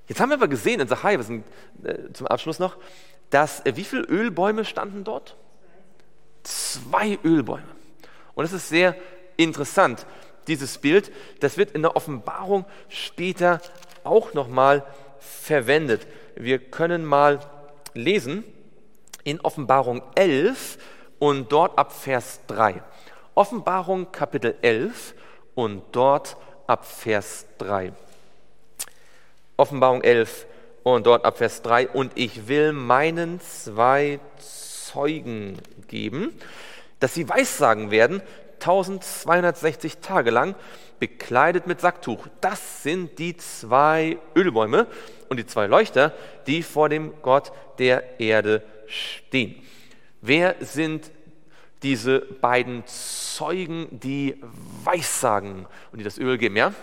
[0.08, 1.46] Jetzt haben wir aber gesehen in Sacharja, wir sind
[1.84, 2.78] äh, zum Abschluss noch,
[3.30, 5.36] dass äh, wie viele Ölbäume standen dort?
[6.44, 7.64] Zwei Ölbäume.
[8.36, 8.96] Und das ist sehr
[9.38, 10.06] interessant,
[10.48, 11.12] dieses Bild.
[11.40, 13.62] Das wird in der Offenbarung später
[14.04, 14.86] auch nochmal
[15.20, 16.06] verwendet.
[16.36, 17.40] Wir können mal
[17.94, 18.44] lesen
[19.24, 20.78] in Offenbarung 11
[21.18, 22.84] und dort ab Vers 3.
[23.34, 25.16] Offenbarung Kapitel 11
[25.56, 26.38] und dort
[26.86, 27.94] Vers 3.
[29.58, 30.46] Offenbarung 11
[30.84, 31.90] und dort ab Vers 3.
[31.90, 35.58] Und ich will meinen zwei Zeugen
[35.88, 36.38] geben,
[37.00, 38.22] dass sie Weissagen werden,
[38.60, 40.56] 1260 Tage lang,
[41.00, 42.28] bekleidet mit Sacktuch.
[42.42, 44.88] Das sind die zwei Ölbäume
[45.30, 46.14] und die zwei Leuchter,
[46.48, 49.62] die vor dem Gott der Erde stehen.
[50.22, 51.12] Wer sind
[51.86, 54.42] diese beiden Zeugen, die
[54.84, 56.74] Weissagen und die das Öl geben, ja?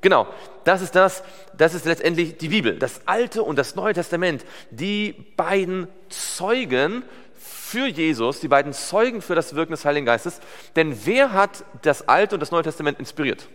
[0.00, 0.26] Genau,
[0.64, 1.22] das ist das,
[1.56, 7.86] das ist letztendlich die Bibel, das Alte und das Neue Testament, die beiden Zeugen für
[7.86, 10.40] Jesus, die beiden Zeugen für das Wirken des Heiligen Geistes.
[10.74, 13.46] Denn wer hat das Alte und das Neue Testament inspiriert?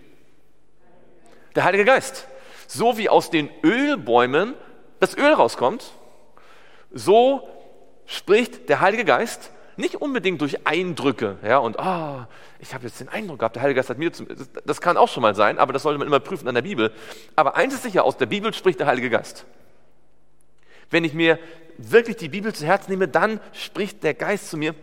[1.56, 2.26] Der Heilige Geist.
[2.68, 4.54] So wie aus den Ölbäumen
[5.02, 5.92] das Öl rauskommt,
[6.92, 7.48] so
[8.08, 13.00] spricht der Heilige Geist nicht unbedingt durch Eindrücke, ja, und ah, oh, ich habe jetzt
[13.00, 15.36] den Eindruck gehabt, der Heilige Geist hat mir, zum, das, das kann auch schon mal
[15.36, 16.92] sein, aber das sollte man immer prüfen an der Bibel.
[17.36, 19.46] Aber eins ist sicher, aus der Bibel spricht der Heilige Geist.
[20.90, 21.38] Wenn ich mir
[21.78, 24.74] wirklich die Bibel zu Herzen nehme, dann spricht der Geist zu mir.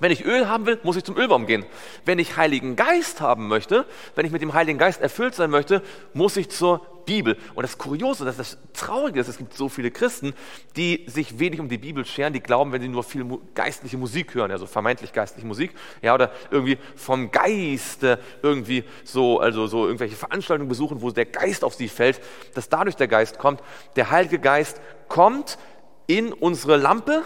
[0.00, 1.64] Wenn ich Öl haben will, muss ich zum Ölbaum gehen.
[2.04, 3.84] Wenn ich Heiligen Geist haben möchte,
[4.14, 5.82] wenn ich mit dem Heiligen Geist erfüllt sein möchte,
[6.12, 7.36] muss ich zur Bibel.
[7.54, 10.34] Und das Kuriose, das, das Traurige ist, es gibt so viele Christen,
[10.76, 14.34] die sich wenig um die Bibel scheren, die glauben, wenn sie nur viel geistliche Musik
[14.34, 15.72] hören, also vermeintlich geistliche Musik,
[16.02, 21.64] ja, oder irgendwie vom Geiste irgendwie so, also so irgendwelche Veranstaltungen besuchen, wo der Geist
[21.64, 22.20] auf sie fällt,
[22.54, 23.62] dass dadurch der Geist kommt.
[23.96, 25.58] Der Heilige Geist kommt
[26.06, 27.22] in unsere Lampe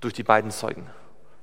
[0.00, 0.86] durch die beiden Zeugen,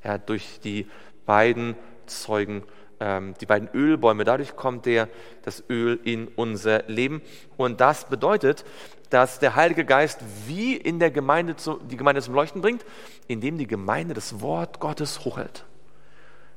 [0.06, 0.88] ja, durch die
[1.26, 1.76] beiden
[2.06, 2.64] Zeugen
[3.00, 4.24] ähm, die beiden Ölbäume.
[4.24, 5.10] Dadurch kommt der,
[5.44, 7.22] das Öl in unser Leben.
[7.58, 8.64] Und das bedeutet,
[9.10, 12.86] dass der Heilige Geist wie in der Gemeinde zu, die Gemeinde zum Leuchten bringt,
[13.28, 15.66] indem die Gemeinde das Wort Gottes hochhält.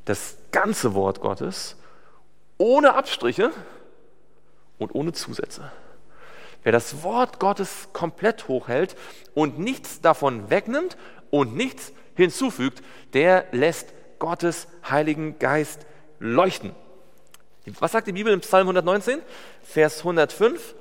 [0.04, 1.76] Das ganze Wort Gottes
[2.56, 3.50] ohne Abstriche
[4.78, 5.70] und ohne Zusätze.
[6.62, 8.96] Wer das Wort Gottes komplett hochhält
[9.34, 10.96] und nichts davon wegnimmt
[11.30, 12.82] und nichts hinzufügt,
[13.14, 15.86] der lässt Gottes Heiligen Geist
[16.18, 16.72] leuchten.
[17.78, 19.20] Was sagt die Bibel im Psalm 119,
[19.62, 20.74] Vers 105?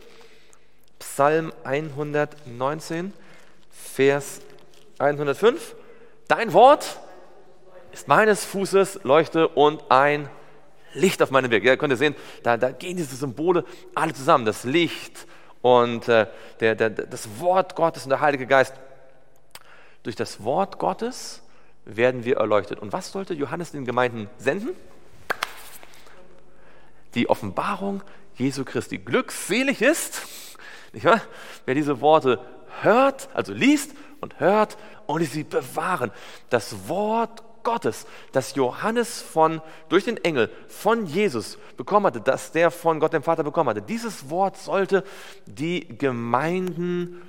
[0.99, 3.13] Psalm 119,
[3.69, 4.41] Vers
[4.97, 5.75] 105.
[6.27, 6.99] Dein Wort
[7.91, 10.29] ist meines Fußes Leuchte und ein
[10.93, 11.63] Licht auf meinem Weg.
[11.63, 13.63] Ja, könnt ihr sehen, da, da gehen diese Symbole
[13.93, 14.45] alle zusammen.
[14.45, 15.27] Das Licht
[15.61, 16.25] und äh,
[16.59, 18.73] der, der, das Wort Gottes und der Heilige Geist.
[20.07, 21.41] Durch das Wort Gottes
[21.83, 22.79] werden wir erleuchtet.
[22.79, 24.69] Und was sollte Johannes den Gemeinden senden?
[27.13, 28.01] Die Offenbarung
[28.35, 28.99] Jesu Christi.
[28.99, 30.21] Glückselig ist,
[30.93, 31.19] nicht wahr?
[31.65, 32.39] wer diese Worte
[32.83, 33.91] hört, also liest
[34.21, 34.77] und hört
[35.07, 36.11] und sie bewahren.
[36.49, 42.71] Das Wort Gottes, das Johannes von, durch den Engel von Jesus bekommen hatte, das der
[42.71, 43.81] von Gott dem Vater bekommen hatte.
[43.81, 45.03] Dieses Wort sollte
[45.47, 47.21] die Gemeinden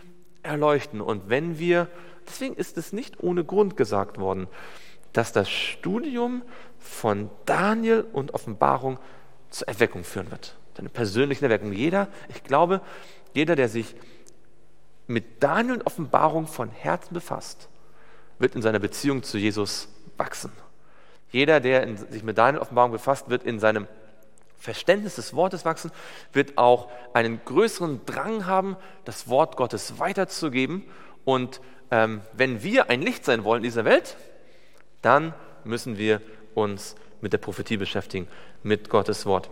[0.44, 1.00] erleuchten.
[1.00, 1.88] Und wenn wir,
[2.28, 4.46] deswegen ist es nicht ohne Grund gesagt worden,
[5.12, 6.42] dass das Studium
[6.78, 8.98] von Daniel und Offenbarung
[9.50, 10.56] zur Erweckung führen wird.
[10.78, 11.72] Eine persönliche Erweckung.
[11.72, 12.80] Jeder, ich glaube,
[13.34, 13.96] jeder, der sich
[15.08, 17.68] mit Daniel und Offenbarung von Herzen befasst,
[18.38, 20.52] wird in seiner Beziehung zu Jesus wachsen.
[21.30, 23.88] Jeder, der in, sich mit Daniel Offenbarung befasst, wird in seinem
[24.56, 25.90] Verständnis des Wortes wachsen,
[26.32, 30.84] wird auch einen größeren Drang haben, das Wort Gottes weiterzugeben.
[31.24, 31.60] Und
[31.90, 34.16] ähm, wenn wir ein Licht sein wollen in dieser Welt,
[35.02, 35.34] dann
[35.64, 36.20] müssen wir
[36.54, 38.28] uns mit der Prophetie beschäftigen,
[38.62, 39.48] mit Gottes Wort.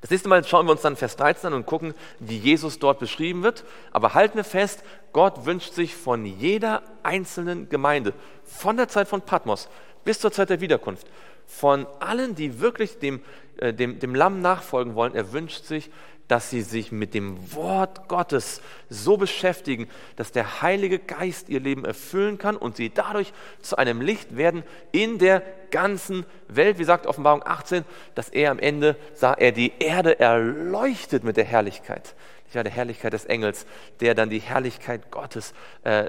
[0.00, 2.98] Das nächste Mal schauen wir uns dann Vers 13 an und gucken, wie Jesus dort
[2.98, 3.64] beschrieben wird.
[3.92, 8.12] Aber halten wir fest, Gott wünscht sich von jeder einzelnen Gemeinde,
[8.44, 9.68] von der Zeit von Patmos
[10.04, 11.06] bis zur Zeit der Wiederkunft,
[11.46, 13.20] von allen, die wirklich dem,
[13.58, 15.90] äh, dem, dem Lamm nachfolgen wollen, er wünscht sich,
[16.28, 21.84] dass sie sich mit dem Wort Gottes so beschäftigen, dass der Heilige Geist ihr Leben
[21.84, 26.78] erfüllen kann und sie dadurch zu einem Licht werden in der ganzen Welt.
[26.78, 31.44] Wie sagt Offenbarung 18, dass er am Ende sah er die Erde erleuchtet mit der
[31.44, 32.14] Herrlichkeit.
[32.52, 33.66] Ja, der Herrlichkeit des Engels,
[34.00, 35.52] der dann die Herrlichkeit Gottes
[35.82, 36.08] äh,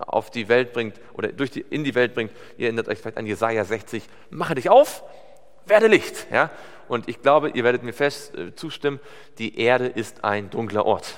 [0.00, 2.32] auf die Welt bringt oder durch die, in die Welt bringt.
[2.56, 4.02] Ihr erinnert euch vielleicht an Jesaja 60.
[4.30, 5.04] Mache dich auf,
[5.66, 6.26] werde Licht.
[6.32, 6.50] Ja?
[6.88, 9.00] Und ich glaube, ihr werdet mir fest äh, zustimmen,
[9.38, 11.14] die Erde ist ein dunkler Ort.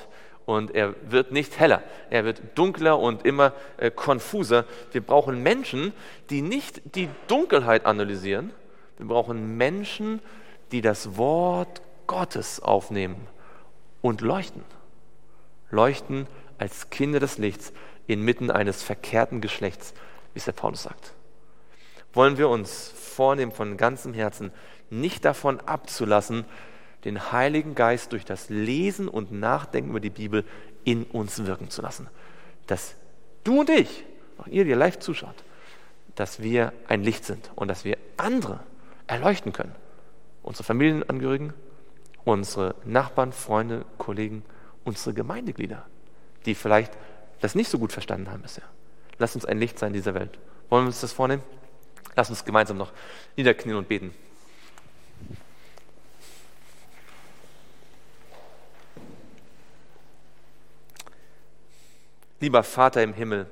[0.47, 4.64] Und er wird nicht heller, er wird dunkler und immer äh, konfuser.
[4.93, 5.93] Wir brauchen Menschen,
[6.31, 8.53] die nicht die Dunkelheit analysieren.
[8.97, 10.21] Wir brauchen Menschen,
[10.71, 13.27] die das Wort Gottes aufnehmen
[14.03, 14.62] und leuchten.
[15.71, 17.73] Leuchten als Kinder des Lichts
[18.07, 19.95] inmitten eines verkehrten Geschlechts,
[20.33, 21.12] wie es der Paulus sagt.
[22.12, 24.53] Wollen wir uns vornehmen von ganzem Herzen,
[24.91, 26.45] nicht davon abzulassen,
[27.05, 30.45] den Heiligen Geist durch das Lesen und Nachdenken über die Bibel
[30.84, 32.09] in uns wirken zu lassen.
[32.66, 32.97] Dass
[33.45, 34.05] du und ich,
[34.39, 35.45] auch ihr, die live zuschaut,
[36.14, 38.61] dass wir ein Licht sind und dass wir andere
[39.07, 39.74] erleuchten können.
[40.43, 41.53] Unsere Familienangehörigen,
[42.24, 44.45] unsere Nachbarn, Freunde, Kollegen,
[44.84, 45.87] unsere Gemeindeglieder,
[46.45, 46.93] die vielleicht
[47.41, 48.64] das nicht so gut verstanden haben bisher.
[49.18, 50.39] Lass uns ein Licht sein in dieser Welt.
[50.68, 51.43] Wollen wir uns das vornehmen?
[52.16, 52.93] Lass uns gemeinsam noch
[53.37, 54.12] niederknien und beten.
[62.41, 63.47] Lieber Vater im Himmel,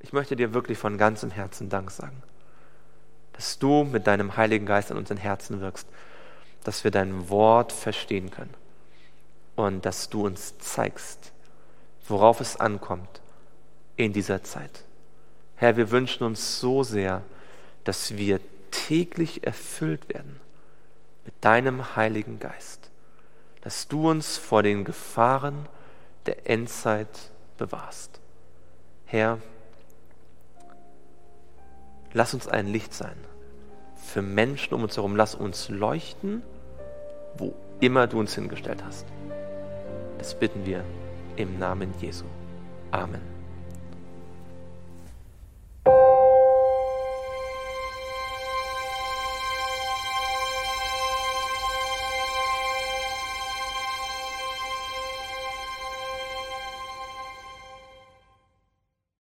[0.00, 2.22] ich möchte dir wirklich von ganzem Herzen Dank sagen,
[3.34, 5.86] dass du mit deinem Heiligen Geist in unseren Herzen wirkst,
[6.64, 8.54] dass wir dein Wort verstehen können
[9.56, 11.32] und dass du uns zeigst,
[12.06, 13.20] worauf es ankommt
[13.96, 14.84] in dieser Zeit.
[15.56, 17.22] Herr, wir wünschen uns so sehr,
[17.84, 18.40] dass wir
[18.70, 20.40] täglich erfüllt werden
[21.26, 22.90] mit deinem Heiligen Geist,
[23.60, 25.66] dass du uns vor den Gefahren
[26.24, 27.08] der Endzeit
[27.58, 28.20] bewahrst.
[29.04, 29.38] Herr,
[32.12, 33.16] lass uns ein Licht sein.
[33.96, 36.42] Für Menschen um uns herum, lass uns leuchten,
[37.36, 39.06] wo immer du uns hingestellt hast.
[40.18, 40.82] Das bitten wir
[41.36, 42.24] im Namen Jesu.
[42.90, 43.38] Amen.